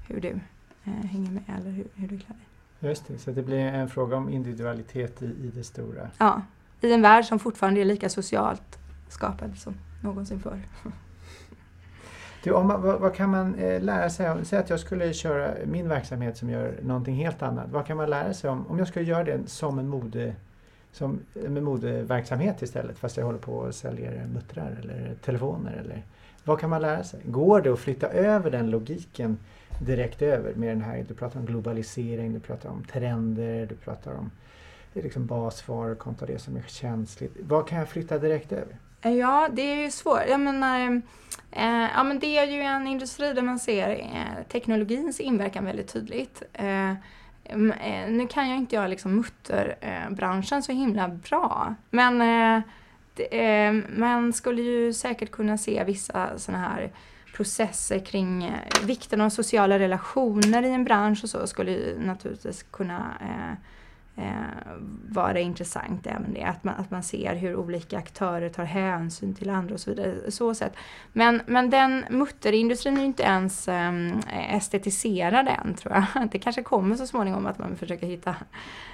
hur 0.07 0.21
du 0.21 0.39
eh, 0.83 0.93
hänger 0.93 1.31
med 1.31 1.43
eller 1.57 1.71
hur, 1.71 1.87
hur 1.95 2.07
du 2.07 2.19
klär 2.19 2.35
dig. 2.35 2.89
Just 2.89 3.07
det, 3.07 3.17
så 3.17 3.31
det 3.31 3.43
blir 3.43 3.59
en 3.59 3.89
fråga 3.89 4.17
om 4.17 4.29
individualitet 4.29 5.21
i, 5.21 5.25
i 5.25 5.51
det 5.55 5.63
stora. 5.63 6.09
Ja, 6.17 6.41
i 6.81 6.93
en 6.93 7.01
värld 7.01 7.25
som 7.25 7.39
fortfarande 7.39 7.81
är 7.81 7.85
lika 7.85 8.09
socialt 8.09 8.79
skapad 9.07 9.57
som 9.57 9.75
någonsin 10.01 10.39
förr. 10.39 10.61
Du, 12.43 12.51
om 12.51 12.67
vad, 12.67 12.81
vad, 12.81 13.15
kan 13.15 13.29
man 13.29 13.55
eh, 13.55 13.81
lära 13.81 14.09
sig 14.09 14.31
om, 14.31 14.45
säg 14.45 14.59
att 14.59 14.69
jag 14.69 14.79
skulle 14.79 15.13
köra 15.13 15.53
min 15.65 15.89
verksamhet 15.89 16.37
som 16.37 16.49
gör 16.49 16.79
någonting 16.81 17.15
helt 17.15 17.41
annat. 17.41 17.71
Vad 17.71 17.85
kan 17.85 17.97
man 17.97 18.09
lära 18.09 18.33
sig 18.33 18.49
om, 18.49 18.67
om 18.67 18.79
jag 18.79 18.87
skulle 18.87 19.05
göra 19.05 19.23
det 19.23 19.49
som 19.49 19.79
en 19.79 19.87
mode, 19.87 20.35
som, 20.93 21.19
med 21.33 21.63
modeverksamhet 21.63 22.61
istället 22.61 22.97
fast 22.97 23.17
jag 23.17 23.25
håller 23.25 23.39
på 23.39 23.53
och 23.53 23.75
säljer 23.75 24.27
muttrar 24.33 24.77
eller 24.81 25.15
telefoner 25.25 25.73
eller 25.73 26.03
vad 26.43 26.59
kan 26.59 26.69
man 26.69 26.81
lära 26.81 27.03
sig? 27.03 27.21
Går 27.25 27.61
det 27.61 27.69
att 27.69 27.79
flytta 27.79 28.07
över 28.07 28.51
den 28.51 28.69
logiken 28.69 29.37
direkt 29.79 30.21
över 30.21 30.53
med 30.53 30.69
den 30.69 30.81
här, 30.81 31.05
du 31.07 31.13
pratar 31.13 31.39
om 31.39 31.45
globalisering, 31.45 32.33
du 32.33 32.39
pratar 32.39 32.69
om 32.69 32.83
trender, 32.83 33.65
du 33.65 33.75
pratar 33.75 34.13
om 34.13 34.31
det 34.93 34.99
är 34.99 35.03
liksom 35.03 35.25
basvaror 35.25 35.95
kontra 35.95 36.27
det 36.27 36.39
som 36.39 36.55
är 36.55 36.63
känsligt. 36.67 37.37
Vad 37.39 37.67
kan 37.67 37.77
jag 37.77 37.89
flytta 37.89 38.17
direkt 38.17 38.51
över? 38.51 38.77
Eh, 39.01 39.11
ja, 39.11 39.49
det 39.53 39.61
är 39.61 39.75
ju 39.75 39.91
svårt. 39.91 40.21
Jag 40.29 40.39
menar, 40.39 41.01
eh, 41.51 41.87
ja, 41.95 42.03
men 42.03 42.19
det 42.19 42.37
är 42.37 42.45
ju 42.45 42.61
en 42.61 42.87
industri 42.87 43.33
där 43.33 43.41
man 43.41 43.59
ser 43.59 43.89
eh, 43.89 44.43
teknologins 44.51 45.19
inverkan 45.19 45.65
väldigt 45.65 45.93
tydligt. 45.93 46.43
Eh, 46.53 46.91
eh 46.91 46.95
Ehm, 47.43 47.71
eh, 47.71 48.09
nu 48.09 48.27
kan 48.27 48.49
jag 48.49 48.57
inte 48.57 48.75
jag 48.75 48.89
liksom 48.89 49.15
mutterbranschen 49.15 50.63
så 50.63 50.71
himla 50.71 51.07
bra, 51.07 51.75
men 51.89 52.21
eh, 52.21 52.63
det, 53.13 53.27
ehm, 53.31 53.85
man 53.95 54.33
skulle 54.33 54.61
ju 54.61 54.93
säkert 54.93 55.31
kunna 55.31 55.57
se 55.57 55.83
vissa 55.83 56.37
sådana 56.37 56.63
här 56.67 56.91
processer 57.35 57.99
kring 57.99 58.43
eh, 58.43 58.85
vikten 58.85 59.21
av 59.21 59.29
sociala 59.29 59.79
relationer 59.79 60.63
i 60.63 60.69
en 60.69 60.83
bransch 60.83 61.23
och 61.23 61.29
så 61.29 61.47
skulle 61.47 61.71
ju 61.71 61.99
naturligtvis 61.99 62.63
kunna 62.63 63.17
eh, 63.21 63.57
vara 65.09 65.39
intressant 65.39 66.07
även 66.07 66.33
det. 66.33 66.43
Att 66.43 66.63
man, 66.63 66.75
att 66.75 66.91
man 66.91 67.03
ser 67.03 67.35
hur 67.35 67.55
olika 67.55 67.97
aktörer 67.97 68.49
tar 68.49 68.63
hänsyn 68.63 69.35
till 69.35 69.49
andra 69.49 69.73
och 69.73 69.79
så 69.79 69.89
vidare. 69.89 70.31
Så 70.31 70.55
sätt. 70.55 70.73
Men, 71.13 71.41
men 71.45 71.69
den 71.69 72.05
mutterindustrin 72.09 72.97
är 72.97 72.99
ju 72.99 73.05
inte 73.05 73.23
ens 73.23 73.67
eh, 73.67 73.93
estetiserad 74.55 75.47
än 75.47 75.73
tror 75.73 75.93
jag. 75.93 76.29
Det 76.31 76.39
kanske 76.39 76.63
kommer 76.63 76.95
så 76.95 77.07
småningom 77.07 77.45
att 77.45 77.59
man 77.59 77.75
försöker 77.75 78.07
hitta, 78.07 78.35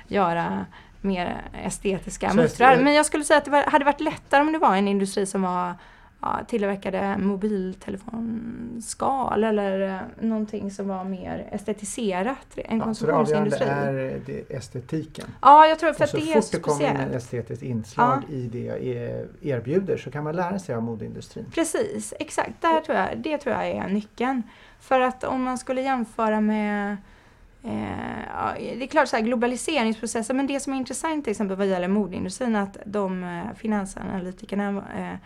göra 0.07 0.65
mer 1.01 1.41
estetiska 1.63 2.33
muttrar. 2.33 2.77
Men 2.77 2.93
jag 2.93 3.05
skulle 3.05 3.23
säga 3.23 3.37
att 3.37 3.45
det 3.45 3.51
var, 3.51 3.63
hade 3.63 3.85
varit 3.85 4.01
lättare 4.01 4.41
om 4.41 4.51
det 4.51 4.59
var 4.59 4.75
en 4.75 4.87
industri 4.87 5.25
som 5.25 5.41
var 5.41 5.75
ja, 6.21 6.39
tillverkade 6.47 7.17
mobiltelefonskal 7.17 9.43
eller 9.43 9.95
eh, 9.95 10.01
någonting 10.19 10.71
som 10.71 10.87
var 10.87 11.03
mer 11.03 11.47
estetiserat 11.51 12.47
än 12.55 12.77
ja, 12.77 12.83
konsumtionsindustri. 12.83 13.59
Så 13.59 13.65
det 13.65 13.71
avgörande 13.71 14.01
är 14.01 14.21
det 14.25 14.55
estetiken? 14.55 15.25
Ja, 15.41 15.67
jag 15.67 15.79
tror 15.79 15.93
för 15.93 16.03
att 16.03 16.11
det 16.11 16.17
är 16.17 16.21
speciellt. 16.21 16.45
Så 16.45 16.51
fort 16.51 16.65
det 16.65 16.71
kommer 16.71 16.89
in 16.89 16.97
ett 16.97 17.15
estetiskt 17.15 17.63
inslag 17.63 18.23
ja. 18.27 18.33
i 18.35 18.47
det 18.47 18.63
jag 18.63 18.79
erbjuder 19.41 19.97
så 19.97 20.11
kan 20.11 20.23
man 20.23 20.35
lära 20.35 20.59
sig 20.59 20.75
av 20.75 20.83
modeindustrin. 20.83 21.45
Precis, 21.53 22.13
exakt. 22.19 22.61
Där 22.61 22.81
tror 22.81 22.97
jag, 22.97 23.17
det 23.17 23.37
tror 23.37 23.55
jag 23.55 23.67
är 23.67 23.87
nyckeln. 23.87 24.43
För 24.79 24.99
att 24.99 25.23
om 25.23 25.43
man 25.43 25.57
skulle 25.57 25.81
jämföra 25.81 26.41
med 26.41 26.97
Eh, 27.63 28.77
det 28.77 28.83
är 28.83 28.87
klart 28.87 29.07
så 29.07 29.15
här, 29.15 29.23
globaliseringsprocessen, 29.23 30.37
men 30.37 30.47
det 30.47 30.59
som 30.59 30.73
är 30.73 30.77
intressant 30.77 31.23
till 31.23 31.31
exempel 31.31 31.57
vad 31.57 31.67
gäller 31.67 31.87
modeindustrin 31.87 32.55
att 32.55 32.77
de 32.85 33.23
eh, 33.23 33.55
finansanalytikerna 33.57 34.83
eh, 34.97 35.17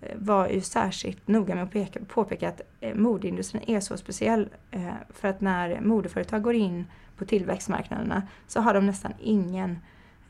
Eh, 0.00 0.16
var 0.16 0.48
ju 0.48 0.60
särskilt 0.60 1.28
noga 1.28 1.54
med 1.54 1.64
att 1.64 1.70
peka, 1.70 2.00
påpeka 2.08 2.48
att 2.48 2.60
eh, 2.80 2.94
modeindustrin 2.94 3.62
är 3.66 3.80
så 3.80 3.96
speciell. 3.96 4.48
Eh, 4.70 4.94
för 5.10 5.28
att 5.28 5.40
när 5.40 5.80
modeföretag 5.80 6.42
går 6.42 6.54
in 6.54 6.86
på 7.16 7.24
tillväxtmarknaderna 7.24 8.22
så 8.46 8.60
har 8.60 8.74
de 8.74 8.86
nästan 8.86 9.12
ingen, 9.20 9.78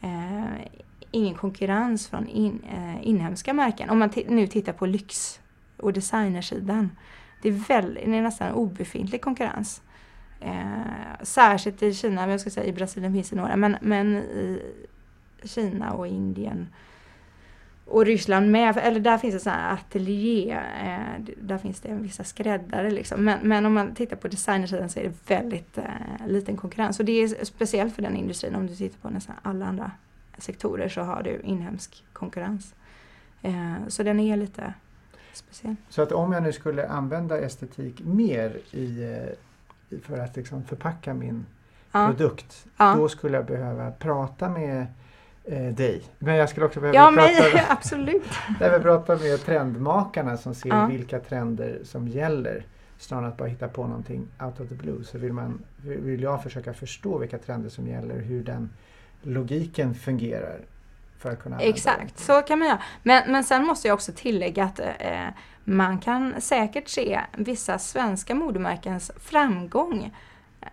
eh, 0.00 0.66
ingen 1.10 1.34
konkurrens 1.34 2.08
från 2.08 2.28
in, 2.28 2.62
eh, 2.72 3.08
inhemska 3.08 3.52
märken. 3.52 3.90
Om 3.90 3.98
man 3.98 4.10
nu 4.28 4.46
tittar 4.46 4.72
på 4.72 4.86
lyx 4.86 5.40
och 5.76 5.92
designersidan. 5.92 6.90
Det 7.42 7.48
är, 7.48 7.52
väl, 7.52 7.94
det 7.94 8.16
är 8.16 8.22
nästan 8.22 8.52
obefintlig 8.52 9.20
konkurrens. 9.20 9.82
Eh, 10.40 11.22
särskilt 11.22 11.82
i 11.82 11.94
Kina, 11.94 12.20
men 12.20 12.30
jag 12.30 12.40
ska 12.40 12.50
säga 12.50 12.66
i 12.66 12.72
Brasilien 12.72 13.12
finns 13.12 13.30
det 13.30 13.36
några, 13.36 13.56
men, 13.56 13.76
men 13.80 14.16
i 14.16 14.62
Kina 15.44 15.92
och 15.92 16.06
Indien 16.06 16.68
och 17.88 18.04
Ryssland 18.04 18.50
med, 18.50 18.76
eller 18.76 19.00
där 19.00 19.18
finns 19.18 19.34
det 19.34 19.40
sån 19.40 19.52
här 19.52 19.72
ateljé, 19.72 20.50
eh, 20.82 21.24
där 21.36 21.58
finns 21.58 21.80
det 21.80 21.94
vissa 21.94 22.24
skräddare 22.24 22.90
liksom. 22.90 23.24
Men, 23.24 23.38
men 23.42 23.66
om 23.66 23.74
man 23.74 23.94
tittar 23.94 24.16
på 24.16 24.28
designersidan 24.28 24.88
så 24.88 25.00
är 25.00 25.04
det 25.04 25.34
väldigt 25.34 25.78
eh, 25.78 25.84
liten 26.26 26.56
konkurrens. 26.56 26.98
Och 26.98 27.04
det 27.04 27.12
är 27.12 27.44
speciellt 27.44 27.94
för 27.94 28.02
den 28.02 28.16
industrin, 28.16 28.54
om 28.54 28.66
du 28.66 28.74
tittar 28.76 28.98
på 28.98 29.10
nästan 29.10 29.34
alla 29.42 29.66
andra 29.66 29.90
sektorer 30.38 30.88
så 30.88 31.00
har 31.00 31.22
du 31.22 31.40
inhemsk 31.40 32.04
konkurrens. 32.12 32.74
Eh, 33.42 33.74
så 33.88 34.02
den 34.02 34.20
är 34.20 34.36
lite 34.36 34.74
speciell. 35.32 35.76
Så 35.88 36.02
att 36.02 36.12
om 36.12 36.32
jag 36.32 36.42
nu 36.42 36.52
skulle 36.52 36.88
använda 36.88 37.38
estetik 37.38 38.00
mer 38.04 38.58
i, 38.70 39.02
eh, 39.90 39.98
för 40.02 40.18
att 40.18 40.36
liksom 40.36 40.64
förpacka 40.64 41.14
min 41.14 41.46
ja. 41.92 42.06
produkt, 42.06 42.66
ja. 42.76 42.94
då 42.94 43.08
skulle 43.08 43.36
jag 43.36 43.46
behöva 43.46 43.90
prata 43.90 44.48
med 44.48 44.86
eh, 45.48 45.74
dig. 45.74 46.02
Men 46.18 46.36
jag 46.36 46.48
skulle 46.48 46.66
också 46.66 46.80
behöva 46.80 46.98
ja, 46.98 47.12
prata, 47.14 47.54
men, 47.54 47.64
absolut. 47.68 48.22
behöva 48.58 48.82
prata 48.82 49.16
med 49.16 49.44
trendmakarna 49.44 50.36
som 50.36 50.54
ser 50.54 50.68
ja. 50.68 50.86
vilka 50.86 51.20
trender 51.20 51.78
som 51.84 52.08
gäller. 52.08 52.64
Snarare 52.98 53.24
än 53.24 53.32
att 53.32 53.38
bara 53.38 53.48
hitta 53.48 53.68
på 53.68 53.86
någonting 53.86 54.26
out 54.40 54.60
of 54.60 54.68
the 54.68 54.74
blue 54.74 55.04
så 55.04 55.18
vill, 55.18 55.32
man, 55.32 55.62
vill 55.82 56.22
jag 56.22 56.42
försöka 56.42 56.74
förstå 56.74 57.18
vilka 57.18 57.38
trender 57.38 57.68
som 57.68 57.88
gäller, 57.88 58.20
hur 58.20 58.44
den 58.44 58.70
logiken 59.22 59.94
fungerar. 59.94 60.60
För 61.18 61.32
att 61.32 61.42
kunna 61.42 61.60
Exakt, 61.60 62.18
så 62.18 62.42
kan 62.42 62.58
man 62.58 62.68
göra. 62.68 62.82
Men, 63.02 63.32
men 63.32 63.44
sen 63.44 63.66
måste 63.66 63.88
jag 63.88 63.94
också 63.94 64.12
tillägga 64.12 64.64
att 64.64 64.80
eh, 64.80 65.28
man 65.64 65.98
kan 65.98 66.40
säkert 66.40 66.88
se 66.88 67.20
vissa 67.36 67.78
svenska 67.78 68.34
modemärkens 68.34 69.10
framgång 69.16 70.12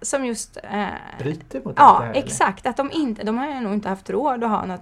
som 0.01 0.25
just... 0.25 0.57
Eh, 0.63 0.87
Bryter 1.19 1.61
mot 1.65 1.73
Ja, 1.77 1.97
det 1.99 2.05
här, 2.05 2.13
exakt. 2.13 2.65
Att 2.65 2.77
de 2.77 2.91
inte, 2.91 3.23
de 3.23 3.37
har 3.37 3.61
nog 3.61 3.73
inte 3.73 3.89
haft 3.89 4.09
råd 4.09 4.43
att 4.43 4.49
ha 4.49 4.65
några 4.65 4.77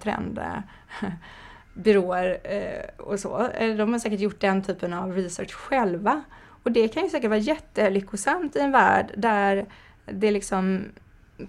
trendbyråer 1.75 2.37
eh, 2.43 2.83
och 2.97 3.19
så. 3.19 3.47
Eh, 3.47 3.75
de 3.75 3.91
har 3.91 3.99
säkert 3.99 4.19
gjort 4.19 4.39
den 4.39 4.63
typen 4.63 4.93
av 4.93 5.15
research 5.15 5.53
själva. 5.53 6.23
Och 6.63 6.71
det 6.71 6.87
kan 6.87 7.03
ju 7.03 7.09
säkert 7.09 7.29
vara 7.29 7.39
jättelyckosamt 7.39 8.55
i 8.55 8.59
en 8.59 8.71
värld 8.71 9.11
där 9.17 9.65
det 10.05 10.31
liksom 10.31 10.81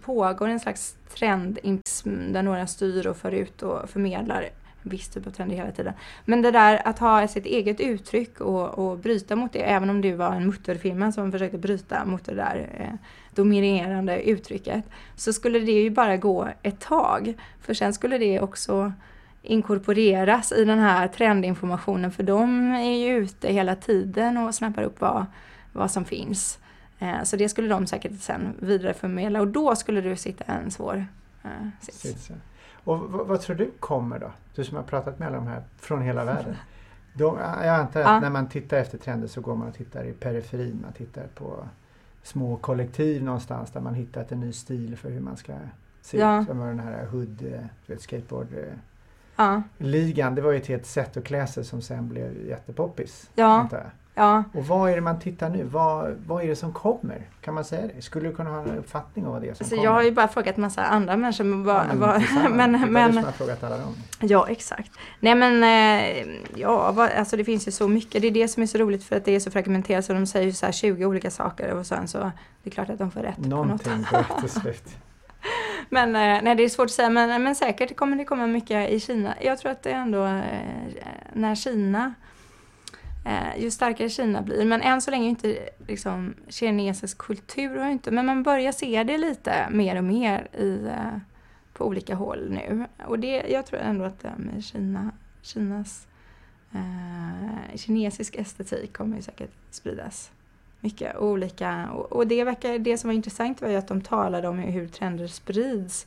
pågår 0.02 0.48
en 0.48 0.60
slags 0.60 0.96
trend 1.14 1.58
där 2.04 2.42
några 2.42 2.66
styr 2.66 3.06
och 3.06 3.16
för 3.16 3.32
ut 3.32 3.62
och 3.62 3.90
förmedlar 3.90 4.48
viss 4.84 5.08
typ 5.08 5.26
av 5.26 5.30
trender 5.30 5.56
hela 5.56 5.70
tiden. 5.70 5.92
Men 6.24 6.42
det 6.42 6.50
där 6.50 6.82
att 6.84 6.98
ha 6.98 7.28
sitt 7.28 7.46
eget 7.46 7.80
uttryck 7.80 8.40
och, 8.40 8.78
och 8.78 8.98
bryta 8.98 9.36
mot 9.36 9.52
det, 9.52 9.62
även 9.62 9.90
om 9.90 10.00
det 10.00 10.14
var 10.14 10.32
en 10.32 10.46
mutterfirma 10.46 11.12
som 11.12 11.32
försökte 11.32 11.58
bryta 11.58 12.04
mot 12.04 12.24
det 12.24 12.34
där 12.34 12.68
eh, 12.78 12.94
dominerande 13.36 14.22
uttrycket, 14.22 14.84
så 15.16 15.32
skulle 15.32 15.58
det 15.58 15.72
ju 15.72 15.90
bara 15.90 16.16
gå 16.16 16.48
ett 16.62 16.80
tag. 16.80 17.34
För 17.60 17.74
sen 17.74 17.94
skulle 17.94 18.18
det 18.18 18.40
också 18.40 18.92
inkorporeras 19.42 20.52
i 20.52 20.64
den 20.64 20.78
här 20.78 21.08
trendinformationen, 21.08 22.12
för 22.12 22.22
de 22.22 22.72
är 22.72 22.96
ju 22.96 23.16
ute 23.16 23.52
hela 23.52 23.76
tiden 23.76 24.36
och 24.36 24.54
snappar 24.54 24.82
upp 24.82 25.00
vad, 25.00 25.26
vad 25.72 25.90
som 25.90 26.04
finns. 26.04 26.58
Eh, 26.98 27.22
så 27.22 27.36
det 27.36 27.48
skulle 27.48 27.68
de 27.68 27.86
säkert 27.86 28.20
sen 28.20 28.54
vidareförmedla 28.58 29.40
och 29.40 29.48
då 29.48 29.76
skulle 29.76 30.00
du 30.00 30.16
sitta 30.16 30.44
en 30.44 30.70
svår 30.70 31.06
eh, 31.44 31.50
sits. 31.80 32.30
Och 32.84 32.98
vad, 32.98 33.26
vad, 33.26 33.40
tror 33.40 33.56
du 33.56 33.70
kommer 33.80 34.18
då? 34.18 34.30
Du 34.54 34.64
som 34.64 34.76
har 34.76 34.84
pratat 34.84 35.18
med 35.18 35.28
alla 35.28 35.36
de 35.36 35.46
här 35.46 35.62
från 35.80 36.02
hela 36.02 36.24
världen. 36.24 36.56
De, 37.12 37.38
jag 37.38 37.68
antar 37.68 38.00
att 38.00 38.06
ja. 38.06 38.20
när 38.20 38.30
man 38.30 38.48
tittar 38.48 38.76
efter 38.76 38.98
trender 38.98 39.28
så 39.28 39.40
går 39.40 39.56
man 39.56 39.68
och 39.68 39.74
tittar 39.74 40.04
i 40.04 40.12
periferin. 40.12 40.78
Man 40.82 40.92
tittar 40.92 41.26
på 41.34 41.68
små 42.24 42.56
kollektiv 42.56 43.22
någonstans 43.22 43.70
där 43.70 43.80
man 43.80 43.94
hittat 43.94 44.32
en 44.32 44.40
ny 44.40 44.52
stil 44.52 44.96
för 44.96 45.10
hur 45.10 45.20
man 45.20 45.36
ska 45.36 45.52
se 46.02 46.18
ja. 46.18 46.40
ut. 46.40 46.46
Som 46.46 46.58
var 46.58 46.66
den 46.66 46.80
här 46.80 47.06
hood, 47.06 47.42
eh, 47.88 47.98
skateboard 47.98 48.52
eh, 48.52 48.74
ja. 49.36 49.62
ligan. 49.78 50.34
Det 50.34 50.42
var 50.42 50.52
ju 50.52 50.58
ett 50.58 50.66
helt 50.66 50.86
sätt 50.86 51.16
att 51.16 51.24
klä 51.24 51.46
sig 51.46 51.64
som 51.64 51.82
sen 51.82 52.08
blev 52.08 52.46
jättepoppis. 52.46 53.30
Ja. 53.34 53.68
Ja. 54.14 54.44
Och 54.54 54.66
vad 54.66 54.90
är 54.90 54.94
det 54.94 55.00
man 55.00 55.20
tittar 55.20 55.50
nu? 55.50 55.64
Vad, 55.64 56.14
vad 56.26 56.44
är 56.44 56.48
det 56.48 56.56
som 56.56 56.72
kommer? 56.72 57.22
Kan 57.40 57.54
man 57.54 57.64
säga 57.64 57.90
det? 57.96 58.02
Skulle 58.02 58.28
du 58.28 58.34
kunna 58.34 58.50
ha 58.50 58.62
en 58.62 58.78
uppfattning 58.78 59.26
om 59.26 59.32
vad 59.32 59.42
det 59.42 59.48
är 59.48 59.54
som 59.54 59.64
alltså, 59.64 59.76
kommer? 59.76 59.88
Jag 59.88 59.92
har 59.92 60.02
ju 60.02 60.12
bara 60.12 60.28
frågat 60.28 60.56
massa 60.56 60.84
andra 60.84 61.16
människor. 61.16 61.44
Men, 61.44 61.66
ja, 61.66 61.84
men, 61.88 62.00
vad, 62.00 62.22
men, 62.50 62.70
men, 62.70 62.92
men, 62.92 63.24
har 63.24 63.32
frågat 63.32 63.64
alla 63.64 63.78
dem. 63.78 63.94
Ja, 64.20 64.48
exakt. 64.48 64.90
Nej 65.20 65.34
men, 65.34 65.64
eh, 65.64 66.26
ja, 66.54 66.92
vad, 66.92 67.10
alltså 67.10 67.36
det 67.36 67.44
finns 67.44 67.68
ju 67.68 67.72
så 67.72 67.88
mycket. 67.88 68.22
Det 68.22 68.28
är 68.28 68.32
det 68.32 68.48
som 68.48 68.62
är 68.62 68.66
så 68.66 68.78
roligt 68.78 69.04
för 69.04 69.16
att 69.16 69.24
det 69.24 69.32
är 69.32 69.40
så 69.40 69.50
fragmenterat. 69.50 70.04
Så 70.04 70.12
de 70.12 70.26
säger 70.26 70.46
ju 70.46 70.52
så 70.52 70.66
här 70.66 70.72
20 70.72 71.06
olika 71.06 71.30
saker 71.30 71.72
och 71.72 71.86
sen 71.86 72.08
så, 72.08 72.18
det 72.62 72.70
är 72.70 72.70
klart 72.70 72.90
att 72.90 72.98
de 72.98 73.10
får 73.10 73.20
rätt 73.20 73.38
Någonting 73.38 74.04
på 74.10 74.16
något. 74.16 74.28
går 74.28 74.40
till 74.40 74.50
slut. 74.50 74.88
Men 75.88 76.08
eh, 76.08 76.42
nej, 76.42 76.54
det 76.54 76.62
är 76.62 76.68
svårt 76.68 76.84
att 76.84 76.90
säga. 76.90 77.10
Men, 77.10 77.42
men 77.42 77.54
säkert 77.54 77.96
kommer 77.96 78.16
det 78.16 78.24
komma 78.24 78.46
mycket 78.46 78.90
i 78.90 79.00
Kina. 79.00 79.34
Jag 79.40 79.58
tror 79.58 79.72
att 79.72 79.82
det 79.82 79.90
är 79.90 79.96
ändå 79.96 80.24
eh, 80.24 80.42
när 81.32 81.54
Kina 81.54 82.14
Eh, 83.24 83.62
ju 83.62 83.70
starkare 83.70 84.08
Kina 84.08 84.42
blir. 84.42 84.64
Men 84.64 84.82
än 84.82 85.02
så 85.02 85.10
länge 85.10 85.26
är 85.26 85.30
inte 85.30 85.68
liksom, 85.86 86.34
kinesisk 86.48 87.18
kultur, 87.18 87.76
har 87.76 87.90
inte, 87.90 88.10
men 88.10 88.26
man 88.26 88.42
börjar 88.42 88.72
se 88.72 89.04
det 89.04 89.18
lite 89.18 89.70
mer 89.70 89.96
och 89.96 90.04
mer 90.04 90.48
i, 90.52 90.86
eh, 90.86 91.18
på 91.72 91.86
olika 91.86 92.14
håll 92.14 92.50
nu. 92.50 92.86
Och 93.06 93.18
det, 93.18 93.44
jag 93.48 93.66
tror 93.66 93.80
ändå 93.80 94.04
att 94.04 94.20
det 94.20 94.32
med 94.36 94.64
Kina, 94.64 95.10
Kinas 95.42 96.06
eh, 96.72 97.76
kinesisk 97.76 98.34
estetik 98.34 98.92
kommer 98.92 99.20
säkert 99.20 99.50
spridas 99.70 100.30
mycket 100.80 101.16
olika. 101.16 101.90
Och, 101.90 102.12
och, 102.12 102.26
det, 102.26 102.44
verkar, 102.44 102.78
det 102.78 102.98
som 102.98 103.08
var 103.08 103.14
intressant 103.14 103.62
var 103.62 103.68
ju 103.68 103.76
att 103.76 103.88
de 103.88 104.00
talade 104.00 104.48
om 104.48 104.58
hur 104.58 104.88
trender 104.88 105.26
sprids 105.26 106.06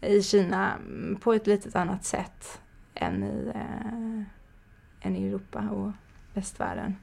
i 0.00 0.22
Kina 0.22 0.72
mm, 0.72 1.16
på 1.20 1.32
ett 1.32 1.46
lite 1.46 1.80
annat 1.80 2.04
sätt 2.04 2.60
än 2.94 3.24
i, 3.24 3.52
eh, 3.54 5.06
än 5.06 5.16
i 5.16 5.26
Europa 5.26 5.68
och 5.70 5.92
västvärlden. 6.34 6.96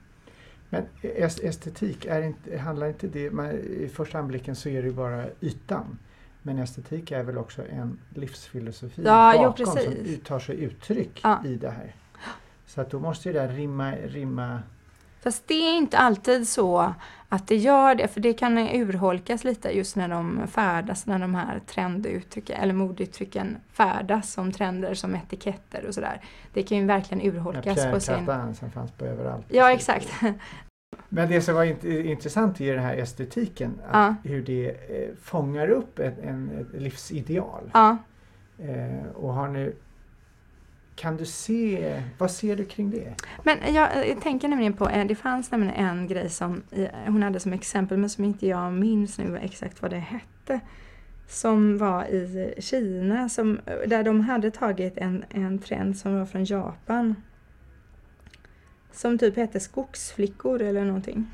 Men 0.70 0.86
estetik, 1.22 2.06
är 2.06 2.22
inte, 2.22 2.58
handlar 2.58 2.88
inte 2.88 3.08
det, 3.08 3.32
man, 3.32 3.52
i 3.52 3.92
första 3.94 4.20
anblicken 4.20 4.56
så 4.56 4.70
är 4.70 4.82
det 4.82 4.88
ju 4.88 4.94
bara 4.94 5.26
ytan. 5.42 5.98
Men 6.42 6.58
estetik 6.58 7.12
är 7.12 7.24
väl 7.24 7.38
också 7.38 7.68
en 7.68 8.00
livsfilosofi 8.10 9.02
ja, 9.06 9.34
bakom 9.38 9.54
jo, 9.58 9.66
som 9.66 10.18
tar 10.26 10.40
sig 10.40 10.64
uttryck 10.64 11.20
ja. 11.24 11.44
i 11.46 11.56
det 11.56 11.70
här. 11.70 11.96
Så 12.66 12.82
att 12.82 12.90
då 12.90 13.00
måste 13.00 13.30
ju 13.30 13.34
det 13.34 13.48
rimma, 13.48 13.92
rimma 13.92 14.60
Fast 15.24 15.48
det 15.48 15.54
är 15.54 15.78
inte 15.78 15.98
alltid 15.98 16.48
så 16.48 16.94
att 17.30 17.48
det 17.48 17.56
gör 17.56 17.96
det, 17.96 18.08
för 18.08 18.22
det 18.22 18.34
kan 18.34 18.58
urholkas 18.58 19.44
lite 19.44 19.70
just 19.70 19.96
när 19.96 20.08
de 20.08 20.48
färdas, 20.48 21.06
när 21.06 21.20
de 21.20 21.36
här 21.36 21.62
trenduttrycken, 21.68 22.62
eller 22.62 22.74
modeuttrycken 22.74 23.58
färdas 23.72 24.32
som 24.32 24.52
trender, 24.52 24.94
som 24.94 25.16
etiketter 25.16 25.86
och 25.86 25.94
sådär. 25.94 26.22
Det 26.54 26.64
kan 26.64 26.78
ju 26.78 26.86
verkligen 26.86 27.34
urholkas 27.34 27.78
ja, 27.78 27.92
på 27.92 28.00
sin... 28.00 28.26
som 28.54 28.72
fanns 28.72 28.92
på 28.92 29.06
överallt. 29.06 29.46
Ja, 29.50 29.72
exakt. 29.72 30.10
Men 31.10 31.30
det 31.30 31.42
som 31.42 31.56
var 31.56 31.64
int 31.64 31.84
intressant 31.84 32.62
i 32.62 32.70
den 32.70 32.80
här 32.80 32.98
estetiken, 32.98 33.82
ja. 33.92 34.16
hur 34.24 34.44
det 34.44 34.70
eh, 34.70 35.10
fångar 35.22 35.70
upp 35.70 36.00
ett, 36.00 36.20
en, 36.20 36.52
ett 36.60 36.82
livsideal. 36.82 37.72
Ja. 37.74 37.98
Eh, 38.60 39.12
och 39.16 39.34
har 39.34 39.48
nu 39.48 39.76
kan 41.00 41.18
du 41.18 41.26
se, 41.26 42.04
vad 42.18 42.32
ser 42.32 42.56
du 42.56 42.66
kring 42.66 42.90
det? 42.92 43.16
Men 43.44 43.74
jag, 43.74 44.08
jag 44.08 44.22
tänker 44.22 44.48
nämligen 44.48 44.74
på, 44.74 44.90
eh, 44.90 45.08
det 45.08 45.16
fanns 45.16 45.52
nämligen 45.52 45.76
en 45.76 46.08
grej 46.08 46.30
som 46.30 46.62
hon 47.06 47.24
hade 47.24 47.40
som 47.40 47.54
exempel 47.54 47.98
men 47.98 48.10
som 48.10 48.24
inte 48.26 48.48
jag 48.48 48.74
minns 48.74 49.18
nu 49.18 49.38
exakt 49.38 49.82
vad 49.82 49.92
det 49.92 49.98
hette. 49.98 50.60
Som 51.28 51.78
var 51.78 52.06
i 52.06 52.54
Kina, 52.58 53.30
som, 53.30 53.60
där 53.88 54.04
de 54.04 54.22
hade 54.22 54.52
tagit 54.52 54.98
en, 54.98 55.26
en 55.30 55.60
trend 55.60 55.98
som 55.98 56.20
var 56.20 56.26
från 56.26 56.46
Japan. 56.46 57.16
Som 58.92 59.18
typ 59.18 59.36
hette 59.36 59.60
skogsflickor 59.60 60.62
eller 60.62 60.86
någonting. 60.86 61.28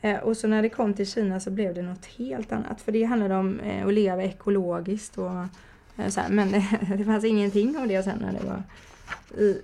Eh, 0.00 0.18
och 0.18 0.36
så 0.36 0.48
när 0.48 0.62
det 0.62 0.68
kom 0.68 0.94
till 0.94 1.06
Kina 1.10 1.40
så 1.40 1.50
blev 1.50 1.74
det 1.74 1.82
något 1.82 2.06
helt 2.06 2.52
annat. 2.52 2.80
För 2.80 2.92
det 2.92 3.04
handlade 3.04 3.34
om 3.34 3.60
eh, 3.60 3.86
att 3.86 3.94
leva 3.94 4.22
ekologiskt 4.22 5.18
och 5.18 5.30
Eh, 5.96 6.16
här, 6.16 6.28
men 6.28 6.52
det, 6.52 6.78
det 6.98 7.04
fanns 7.04 7.24
ingenting 7.24 7.76
av 7.76 7.88
det 7.88 8.02
sen 8.02 8.18
när 8.18 8.32
det 8.32 8.46
var 8.46 8.62
i, 9.42 9.62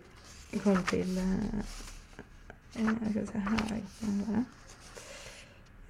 kom 0.58 0.82
till 0.82 1.18
eh, 1.18 1.32
eh 2.74 2.92
jag 3.14 3.28
ska 3.28 3.32
se 3.32 3.38
här. 3.38 3.82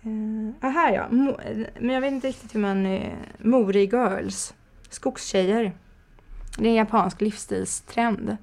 Eh, 0.03 0.51
ah, 0.61 0.69
här 0.69 0.93
ja, 0.93 1.09
Mo, 1.11 1.37
men 1.81 1.95
jag 1.95 2.01
vet 2.01 2.13
inte 2.13 2.29
riktigt 2.29 2.55
hur 2.55 2.61
man... 2.61 2.87
Eh, 2.87 3.13
Mori 3.39 3.85
Girls, 3.85 4.55
skogstjejer. 4.91 5.73
Det 6.59 6.65
är 6.65 6.71
en 6.71 6.75
japansk 6.75 7.21
livsstilstrend. 7.21 8.37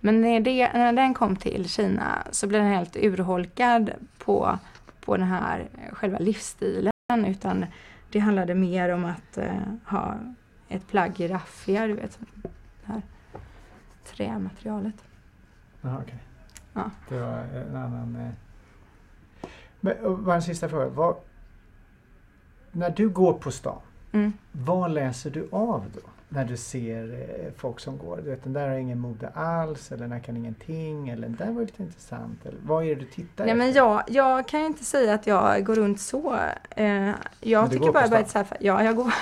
Men 0.00 0.20
när, 0.20 0.40
det, 0.40 0.72
när 0.72 0.92
den 0.92 1.14
kom 1.14 1.36
till 1.36 1.68
Kina 1.68 2.26
så 2.30 2.46
blev 2.46 2.62
den 2.62 2.72
helt 2.72 2.96
urholkad 2.96 3.90
på, 4.18 4.58
på 5.00 5.16
den 5.16 5.26
här 5.26 5.68
själva 5.92 6.18
livsstilen. 6.18 6.92
Utan 7.26 7.66
det 8.10 8.18
handlade 8.18 8.54
mer 8.54 8.88
om 8.88 9.04
att 9.04 9.38
eh, 9.38 9.52
ha 9.84 10.18
ett 10.76 10.86
plagg 10.88 11.20
i 11.20 11.28
raffia, 11.28 11.86
du 11.86 11.92
vet. 11.94 12.18
Det 12.42 12.92
här 12.92 13.02
trämaterialet. 14.04 14.94
Jaha, 15.80 15.98
okej. 16.02 16.18
Ja. 16.72 16.90
Det 17.08 17.20
var 17.20 17.38
en 17.38 17.76
annan... 17.76 18.16
Eh... 18.16 19.48
Men, 19.80 20.24
bara 20.24 20.34
en 20.36 20.42
sista 20.42 20.68
fråga. 20.68 20.86
Vad, 20.88 21.16
när 22.72 22.90
du 22.90 23.08
går 23.08 23.32
på 23.32 23.50
stan, 23.50 23.80
Mm. 24.12 24.32
vad 24.52 24.90
läser 24.90 25.30
du 25.30 25.48
av 25.52 25.84
då? 25.94 26.00
När 26.28 26.44
du 26.44 26.56
ser 26.56 27.12
eh, 27.12 27.52
folk 27.56 27.80
som 27.80 27.98
går? 27.98 28.16
Du 28.16 28.30
vet, 28.30 28.44
den 28.44 28.52
där 28.52 28.68
har 28.68 28.76
ingen 28.76 29.00
mode 29.00 29.28
alls, 29.28 29.92
eller 29.92 30.00
den 30.00 30.10
där 30.10 30.18
kan 30.18 30.36
ingenting, 30.36 31.08
eller 31.08 31.22
den 31.28 31.36
där 31.36 31.52
var 31.52 31.60
lite 31.62 31.82
intressant. 31.82 32.46
Eller, 32.46 32.58
vad 32.62 32.84
är 32.84 32.88
det 32.88 32.94
du 32.94 33.06
tittar 33.06 33.44
Nej, 33.46 33.54
men 33.54 33.68
efter? 33.68 33.80
jag, 33.80 34.02
jag 34.08 34.48
kan 34.48 34.60
inte 34.60 34.84
säga 34.84 35.14
att 35.14 35.26
jag 35.26 35.64
går 35.64 35.74
runt 35.74 36.00
så. 36.00 36.38
Eh, 36.70 37.10
jag 37.40 37.70
tycker 37.70 37.92
bara, 37.92 38.08
bara 38.08 38.24
så 38.24 38.38
här, 38.38 38.46
ja, 38.60 38.84
jag 38.84 38.96
går 38.96 39.12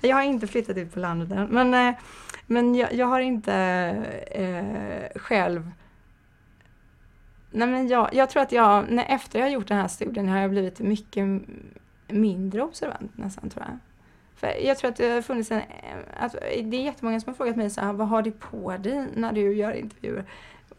jag 0.00 0.16
har 0.16 0.22
inte 0.22 0.46
flyttat 0.46 0.76
ut 0.76 0.94
på 0.94 1.00
landet 1.00 1.30
än, 1.30 1.46
men, 1.46 1.74
eh, 1.74 1.94
men 2.46 2.74
jag, 2.74 2.94
jag 2.94 3.06
har 3.06 3.20
inte 3.20 3.54
eh, 4.30 5.20
själv 5.20 5.70
Nej, 7.50 7.68
men 7.68 7.88
jag, 7.88 8.14
jag 8.14 8.30
tror 8.30 8.42
att 8.42 8.52
jag, 8.52 8.90
när, 8.90 9.04
efter 9.08 9.38
jag 9.38 9.46
har 9.46 9.50
gjort 9.50 9.68
den 9.68 9.78
här 9.78 9.88
studien 9.88 10.28
har 10.28 10.38
jag 10.38 10.50
blivit 10.50 10.80
mycket 10.80 11.24
mindre 12.08 12.62
observant 12.62 13.18
nästan 13.18 13.50
tror 13.50 13.64
jag. 13.68 13.78
För 14.36 14.66
jag 14.66 14.78
tror 14.78 14.90
att 14.90 14.96
det 14.96 15.08
har 15.08 15.22
funnits 15.22 15.50
en, 15.50 15.60
att 16.16 16.32
det 16.32 16.76
är 16.76 16.84
jättemånga 16.84 17.20
som 17.20 17.30
har 17.30 17.36
frågat 17.36 17.56
mig 17.56 17.70
så 17.70 17.80
här, 17.80 17.92
vad 17.92 18.08
har 18.08 18.22
du 18.22 18.30
på 18.30 18.76
dig 18.76 19.06
när 19.14 19.32
du 19.32 19.52
gör 19.52 19.72
intervjuer? 19.72 20.24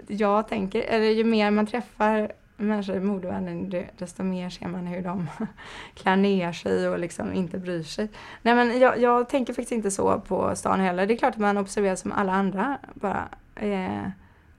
Jag 0.08 0.48
tänker, 0.48 0.82
eller 0.82 1.06
ju 1.06 1.24
mer 1.24 1.52
man 1.52 1.68
träffar 1.68 2.32
människor 2.58 2.96
i 2.96 3.00
modevärlden, 3.00 3.74
desto 3.98 4.24
mer 4.24 4.50
ser 4.50 4.68
man 4.68 4.88
hur 4.88 5.02
de 5.02 5.28
klär 5.94 6.16
ner 6.16 6.52
sig 6.52 6.90
och 6.90 7.00
liksom 7.00 7.34
inte 7.34 7.60
bryr 7.60 7.84
sig. 7.84 8.10
Nej 8.42 8.56
men 8.56 8.80
jag, 8.80 9.02
jag 9.02 9.30
tänker 9.30 9.54
faktiskt 9.54 9.72
inte 9.72 9.92
så 9.92 10.20
på 10.20 10.56
stan 10.56 10.80
heller. 10.80 11.08
Det 11.08 11.14
är 11.14 11.18
klart 11.18 11.34
att 11.34 11.40
man 11.40 11.58
observerar 11.58 11.96
som 11.96 12.12
alla 12.12 12.34
andra 12.34 12.78
bara. 12.94 13.30
Eh, 13.56 14.10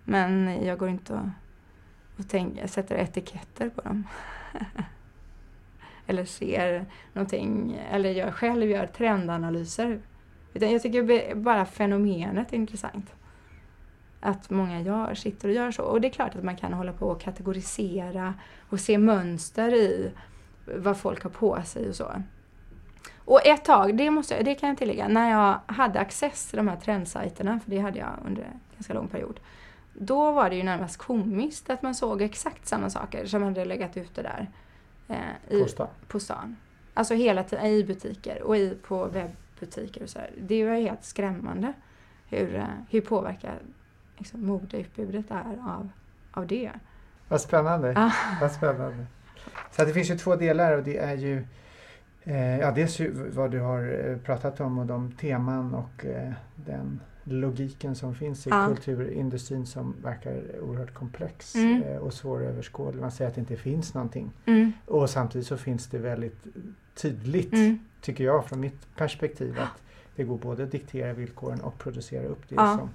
men 0.04 0.58
jag 0.64 0.78
går 0.78 0.88
inte 0.88 1.12
och, 1.12 1.28
och 2.18 2.28
tänker, 2.28 2.66
sätter 2.66 2.96
etiketter 2.96 3.68
på 3.68 3.80
dem. 3.80 4.06
eller 6.06 6.24
ser 6.24 6.86
någonting, 7.12 7.80
eller 7.90 8.10
jag 8.10 8.34
själv 8.34 8.70
gör 8.70 8.86
trendanalyser. 8.86 10.00
Utan 10.54 10.72
jag 10.72 10.82
tycker 10.82 11.34
bara 11.34 11.64
fenomenet 11.66 12.52
är 12.52 12.56
intressant. 12.56 13.17
Att 14.20 14.50
många 14.50 14.80
gör, 14.80 15.14
sitter 15.14 15.48
och 15.48 15.54
gör 15.54 15.70
så. 15.70 15.82
Och 15.82 16.00
det 16.00 16.08
är 16.08 16.12
klart 16.12 16.34
att 16.36 16.44
man 16.44 16.56
kan 16.56 16.72
hålla 16.72 16.92
på 16.92 17.06
och 17.08 17.20
kategorisera 17.20 18.34
och 18.68 18.80
se 18.80 18.98
mönster 18.98 19.74
i 19.74 20.10
vad 20.64 20.96
folk 20.96 21.22
har 21.22 21.30
på 21.30 21.62
sig 21.64 21.88
och 21.88 21.94
så. 21.94 22.22
Och 23.24 23.46
ett 23.46 23.64
tag, 23.64 23.96
det, 23.96 24.10
måste, 24.10 24.34
jag- 24.34 24.44
det 24.44 24.54
kan 24.54 24.68
jag 24.68 24.78
tillägga, 24.78 25.08
när 25.08 25.30
jag 25.30 25.60
hade 25.74 26.00
access 26.00 26.46
till 26.46 26.56
de 26.56 26.68
här 26.68 26.76
trendsajterna, 26.76 27.60
för 27.60 27.70
det 27.70 27.78
hade 27.78 27.98
jag 27.98 28.10
under 28.26 28.42
en 28.42 28.60
ganska 28.76 28.94
lång 28.94 29.08
period. 29.08 29.40
Då 29.94 30.32
var 30.32 30.50
det 30.50 30.56
ju 30.56 30.62
närmast 30.62 30.96
komiskt 30.96 31.70
att 31.70 31.82
man 31.82 31.94
såg 31.94 32.22
exakt 32.22 32.66
samma 32.66 32.90
saker 32.90 33.26
som 33.26 33.42
hade 33.42 33.64
legat 33.64 33.96
ute 33.96 34.22
där. 34.22 34.48
Eh, 35.08 35.56
i, 35.56 35.62
På 35.62 35.68
stan? 35.68 35.88
på 36.08 36.20
stan. 36.20 36.56
Alltså 36.94 37.14
hela 37.14 37.42
tiden 37.44 37.66
i 37.66 37.84
butiker 37.84 38.42
och 38.42 38.56
i, 38.56 38.74
på 38.82 39.04
webbutiker 39.04 40.02
och 40.02 40.08
så 40.08 40.18
här. 40.18 40.30
Det 40.40 40.64
var 40.64 40.74
helt 40.74 41.04
skrämmande 41.04 41.72
hur, 42.28 42.54
eh, 42.56 42.64
hur 42.90 43.00
påverkat 43.00 43.52
liksom, 44.18 44.46
modeutbudet 44.46 45.30
är 45.30 45.58
av, 45.68 45.88
av 46.32 46.46
det. 46.46 46.70
Vad 47.28 47.40
spännande. 47.40 47.92
Ah. 47.96 48.12
Vad 48.40 48.52
spännande. 48.52 49.06
Så 49.70 49.84
det 49.84 49.92
finns 49.92 50.10
ju 50.10 50.16
två 50.18 50.36
delar 50.36 50.76
och 50.78 50.84
det 50.84 50.98
är 50.98 51.14
ju 51.16 51.44
eh, 52.22 52.58
ja, 52.58 52.70
dels 52.70 52.98
ju 53.00 53.10
vad 53.30 53.50
du 53.50 53.60
har 53.60 54.08
eh, 54.10 54.16
pratat 54.18 54.60
om 54.60 54.78
och 54.78 54.86
de 54.86 55.12
teman 55.12 55.74
och 55.74 56.04
eh, 56.06 56.32
den 56.56 57.00
logiken 57.24 57.94
som 57.94 58.14
finns 58.14 58.46
i 58.46 58.50
Ja. 58.50 58.66
kulturindustrin 58.66 59.66
som 59.66 59.94
verkar 60.02 60.60
oerhört 60.60 60.94
komplex 60.94 61.54
Mm. 61.54 61.82
eh, 61.82 61.96
och 61.96 62.12
svåröverskådlig. 62.14 63.00
Man 63.00 63.10
säger 63.12 63.28
att 63.28 63.34
det 63.34 63.40
inte 63.40 63.56
finns 63.56 63.94
någonting. 63.94 64.30
Mm, 64.46 64.72
Och 64.86 65.10
samtidigt 65.10 65.46
så 65.46 65.56
finns 65.56 65.86
det 65.86 65.98
väldigt 65.98 66.44
tydligt, 66.94 67.52
mm, 67.52 67.78
tycker 68.00 68.24
jag 68.24 68.44
från 68.46 68.60
mitt 68.60 68.96
perspektiv, 68.96 69.58
att 69.60 69.82
det 70.16 70.24
går 70.24 70.38
både 70.38 70.62
att 70.64 70.70
diktera 70.70 71.12
villkoren 71.12 71.60
och 71.60 71.78
producera 71.78 72.24
upp 72.26 72.48
det 72.48 72.54
Ja. 72.54 72.76
som 72.78 72.90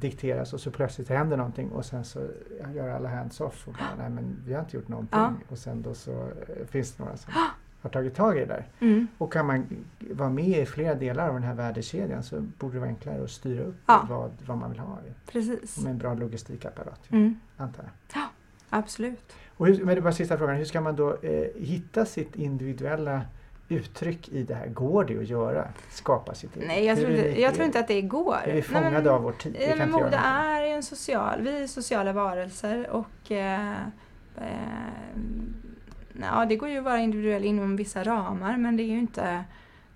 dikteras 0.00 0.52
och 0.52 0.60
så 0.60 0.70
plötsligt 0.70 1.08
händer 1.08 1.36
någonting 1.36 1.70
och 1.70 1.84
sen 1.84 2.04
så 2.04 2.26
gör 2.74 2.88
alla 2.88 3.08
hands-off 3.08 3.68
och 3.68 3.72
bara, 3.74 3.94
nej 3.98 4.10
men 4.10 4.36
vi 4.46 4.52
har 4.54 4.60
inte 4.60 4.76
gjort 4.76 4.88
någonting. 4.88 5.18
Ja. 5.20 5.32
Och 5.48 5.58
sen 5.58 5.82
då 5.82 5.94
så 5.94 6.12
eh, 6.12 6.66
finns 6.66 6.92
det 6.92 7.02
några 7.04 7.16
som 7.16 7.32
har 7.80 7.90
tagit 7.90 8.14
tag 8.14 8.36
i 8.36 8.40
det 8.40 8.46
där. 8.46 8.66
mm. 8.80 9.06
Och 9.18 9.32
kan 9.32 9.46
man 9.46 9.66
vara 10.10 10.30
med 10.30 10.58
i 10.58 10.66
flera 10.66 10.94
delar 10.94 11.28
av 11.28 11.34
den 11.34 11.42
här 11.42 11.54
värdekedjan 11.54 12.22
så 12.22 12.40
borde 12.40 12.74
det 12.74 12.78
vara 12.80 12.88
enklare 12.90 13.24
att 13.24 13.30
styra 13.30 13.62
upp 13.64 13.76
Ja. 13.86 14.06
vad, 14.08 14.30
vad 14.46 14.58
man 14.58 14.70
vill 14.70 14.80
ha 14.80 14.98
Precis. 15.32 15.78
med 15.82 15.90
en 15.90 15.98
bra 15.98 16.14
logistikapparat, 16.14 17.00
Mm, 17.10 17.40
antar 17.56 17.84
jag. 18.12 18.22
absolut. 18.70 19.32
Och 19.56 19.66
hur, 19.66 19.84
men 19.84 19.94
det 19.94 20.00
var 20.00 20.12
sista 20.12 20.38
frågan, 20.38 20.56
hur 20.56 20.64
ska 20.64 20.80
man 20.80 20.96
då 20.96 21.16
eh, 21.22 21.46
hitta 21.56 22.04
sitt 22.04 22.36
individuella 22.36 23.22
uttryck 23.68 24.28
i 24.28 24.42
det 24.42 24.54
här? 24.54 24.66
Går 24.66 25.04
det 25.04 25.18
att 25.18 25.28
göra? 25.28 25.68
Skapa 25.90 26.34
sitt 26.34 26.56
eget? 26.56 26.68
Nej, 26.68 26.84
jag 26.84 26.98
tror, 26.98 27.10
inte, 27.10 27.40
jag 27.40 27.54
tror 27.54 27.62
det? 27.62 27.66
inte 27.66 27.80
att 27.80 27.88
det 27.88 28.02
går. 28.02 28.36
Är 28.36 28.46
vi 28.46 28.52
Nej, 28.52 28.62
fångade 28.62 28.90
men- 28.90 29.08
av 29.08 29.22
vår 29.22 29.32
tid? 29.32 29.56
Vi 29.58 29.74
men 29.78 29.90
mode 29.90 30.16
är 30.24 30.62
ju 30.62 30.72
en 30.72 30.82
social, 30.82 31.40
vi 31.42 31.62
är 31.62 31.66
sociala 31.66 32.12
varelser 32.12 32.90
och 32.90 33.30
eh, 33.32 33.70
eh, 34.36 35.16
ja, 36.20 36.44
det 36.48 36.56
går 36.56 36.68
ju 36.68 36.78
att 36.78 36.84
vara 36.84 36.98
individuell 37.00 37.44
inom 37.44 37.76
vissa 37.76 38.04
ramar 38.04 38.56
men 38.56 38.76
det 38.76 38.82
är 38.82 38.90
ju 38.92 38.98
inte, 38.98 39.44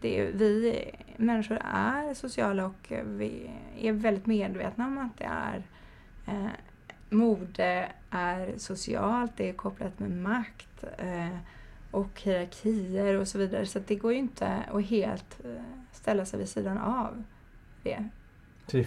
det 0.01 0.21
är, 0.21 0.33
vi 0.33 0.85
människor 1.17 1.59
är 1.75 2.15
sociala 2.15 2.67
och 2.67 2.93
vi 3.05 3.51
är 3.81 3.93
väldigt 3.93 4.27
medvetna 4.27 4.87
om 4.87 4.99
att 4.99 5.19
det 5.19 5.25
är 5.25 5.63
eh, 6.27 6.51
mode 7.11 7.89
är 8.11 8.55
socialt, 8.57 9.33
det 9.37 9.49
är 9.49 9.53
kopplat 9.53 9.99
med 9.99 10.11
makt 10.11 10.85
eh, 10.99 11.37
och 11.90 12.20
hierarkier 12.20 13.14
och 13.14 13.29
så 13.29 13.38
vidare 13.38 13.66
så 13.66 13.79
det 13.87 13.94
går 13.94 14.12
ju 14.12 14.18
inte 14.18 14.46
att 14.72 14.85
helt 14.85 15.44
eh, 15.44 15.62
ställa 15.92 16.24
sig 16.24 16.38
vid 16.38 16.48
sidan 16.48 16.79
av 16.79 17.24
det. 17.83 18.09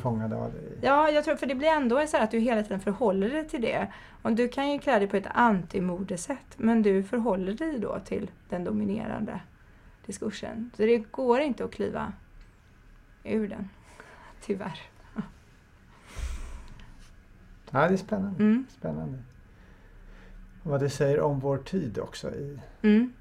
Fångade 0.01 0.35
av 0.35 0.51
det. 0.51 0.87
Ja, 0.87 1.09
jag 1.09 1.23
tror 1.23 1.35
för 1.35 1.47
det 1.47 1.55
blir 1.55 1.67
ändå 1.67 2.07
så 2.07 2.17
här 2.17 2.23
att 2.23 2.31
du 2.31 2.39
hela 2.39 2.63
tiden 2.63 2.79
förhåller 2.79 3.29
dig 3.29 3.47
till 3.47 3.61
det. 3.61 3.87
Och 4.21 4.33
du 4.33 4.47
kan 4.47 4.71
ju 4.71 4.79
klä 4.79 4.99
dig 4.99 5.07
på 5.07 5.17
ett 5.17 5.27
antimodesätt 5.33 6.57
men 6.57 6.81
du 6.81 7.03
förhåller 7.03 7.53
dig 7.53 7.79
då 7.79 7.99
till 8.05 8.31
den 8.49 8.63
dominerande 8.63 9.39
diskursen. 10.05 10.71
Så 10.77 10.81
det 10.81 10.97
går 10.97 11.39
inte 11.39 11.65
att 11.65 11.71
kliva 11.71 12.13
ur 13.23 13.47
den, 13.47 13.69
tyvärr. 14.41 14.79
Ja, 17.71 17.87
det 17.87 17.93
är 17.93 17.97
spännande. 17.97 18.43
Mm. 18.43 18.65
spännande. 18.69 19.17
Och 20.63 20.71
vad 20.71 20.80
det 20.80 20.89
säger 20.89 21.19
om 21.19 21.39
vår 21.39 21.58
tid 21.58 21.99
också 21.99 22.32
i, 22.36 22.60
Mm. 22.82 23.13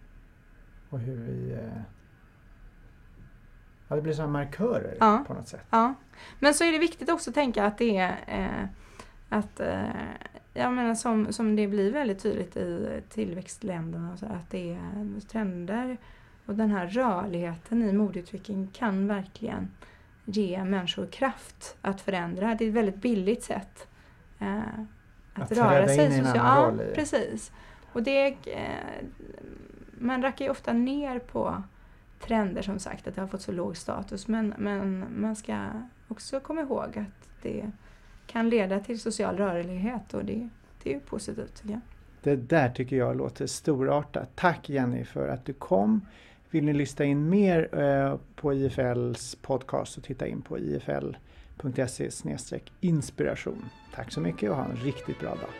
och 0.90 0.98
hur 0.98 1.16
vi... 1.16 1.52
Eh, 1.52 1.80
ja, 3.88 3.96
det 3.96 4.02
blir 4.02 4.12
sådana 4.12 4.32
markörer 4.32 4.96
Ja. 5.00 5.24
på 5.26 5.34
något 5.34 5.48
sätt. 5.48 5.64
Ja. 5.70 5.94
Men 6.40 6.54
så 6.54 6.64
är 6.64 6.72
det 6.72 6.78
viktigt 6.78 7.10
också 7.10 7.30
att 7.30 7.34
tänka 7.34 7.64
att 7.64 7.78
det 7.78 7.96
är 7.96 8.16
eh, 8.26 8.68
att 9.28 9.60
eh, 9.60 9.82
jag 10.54 10.72
menar 10.72 10.94
som, 10.94 11.32
som 11.32 11.56
det 11.56 11.68
blir 11.68 11.92
väldigt 11.92 12.22
tydligt 12.22 12.56
i 12.56 13.00
tillväxtländerna 13.08 14.16
så, 14.16 14.26
att 14.26 14.50
det 14.50 14.72
är 14.72 15.20
trender 15.28 15.96
och 16.46 16.54
den 16.54 16.70
här 16.70 16.86
rörligheten 16.86 17.82
i 17.82 17.92
modeutveckling 17.92 18.68
kan 18.72 19.06
verkligen 19.06 19.70
ge 20.24 20.64
människor 20.64 21.06
kraft 21.06 21.76
att 21.80 22.00
förändra. 22.00 22.54
Det 22.54 22.64
är 22.64 22.68
ett 22.68 22.74
väldigt 22.74 22.96
billigt 22.96 23.42
sätt 23.42 23.86
eh, 24.38 24.60
att, 25.34 25.52
Att 25.52 25.58
röra 25.58 25.88
sig 25.88 26.06
in 26.06 26.12
i 26.12 26.18
en 26.18 26.24
socialt. 26.24 26.36
annan 26.38 26.78
Ja, 26.78 26.84
roll 26.84 26.94
precis. 26.94 27.52
Och 27.92 28.02
det, 28.02 28.26
eh, 28.26 29.06
man 29.98 30.22
rackar 30.22 30.44
ju 30.44 30.50
ofta 30.50 30.72
ner 30.72 31.18
på 31.18 31.62
trender 32.20 32.62
som 32.62 32.78
sagt, 32.78 33.06
att 33.08 33.14
det 33.14 33.20
har 33.20 33.28
fått 33.28 33.42
så 33.42 33.52
låg 33.52 33.76
status. 33.76 34.28
Men, 34.28 34.54
men 34.58 35.04
man 35.16 35.36
ska 35.36 35.66
också 36.08 36.40
komma 36.40 36.60
ihåg 36.60 36.98
att 36.98 37.28
det 37.42 37.70
kan 38.26 38.48
leda 38.48 38.80
till 38.80 39.00
social 39.00 39.36
rörlighet 39.36 40.14
och 40.14 40.24
det, 40.24 40.48
det 40.82 40.90
är 40.90 40.94
ju 40.94 41.00
positivt 41.00 41.54
tycker 41.54 41.70
jag. 41.72 41.80
Det 42.22 42.36
där 42.36 42.70
tycker 42.70 42.96
jag 42.96 43.16
låter 43.16 43.46
storartat. 43.46 44.28
Tack 44.34 44.68
Jenny 44.68 45.04
för 45.04 45.28
att 45.28 45.44
du 45.44 45.52
kom. 45.52 46.06
Vill 46.50 46.64
ni 46.64 46.72
lyssna 46.72 47.04
in 47.04 47.28
mer 47.28 47.78
eh, 47.80 48.16
på 48.36 48.54
IFLs 48.54 49.34
podcast 49.42 49.92
så 49.92 50.00
titta 50.00 50.26
in 50.26 50.42
på 50.42 50.58
ifl.se 50.58 51.18
inspiration. 52.80 53.64
Tack 53.94 54.12
så 54.12 54.20
mycket 54.20 54.50
och 54.50 54.56
ha 54.56 54.64
en 54.64 54.76
riktigt 54.76 55.20
bra 55.20 55.30
dag. 55.30 55.50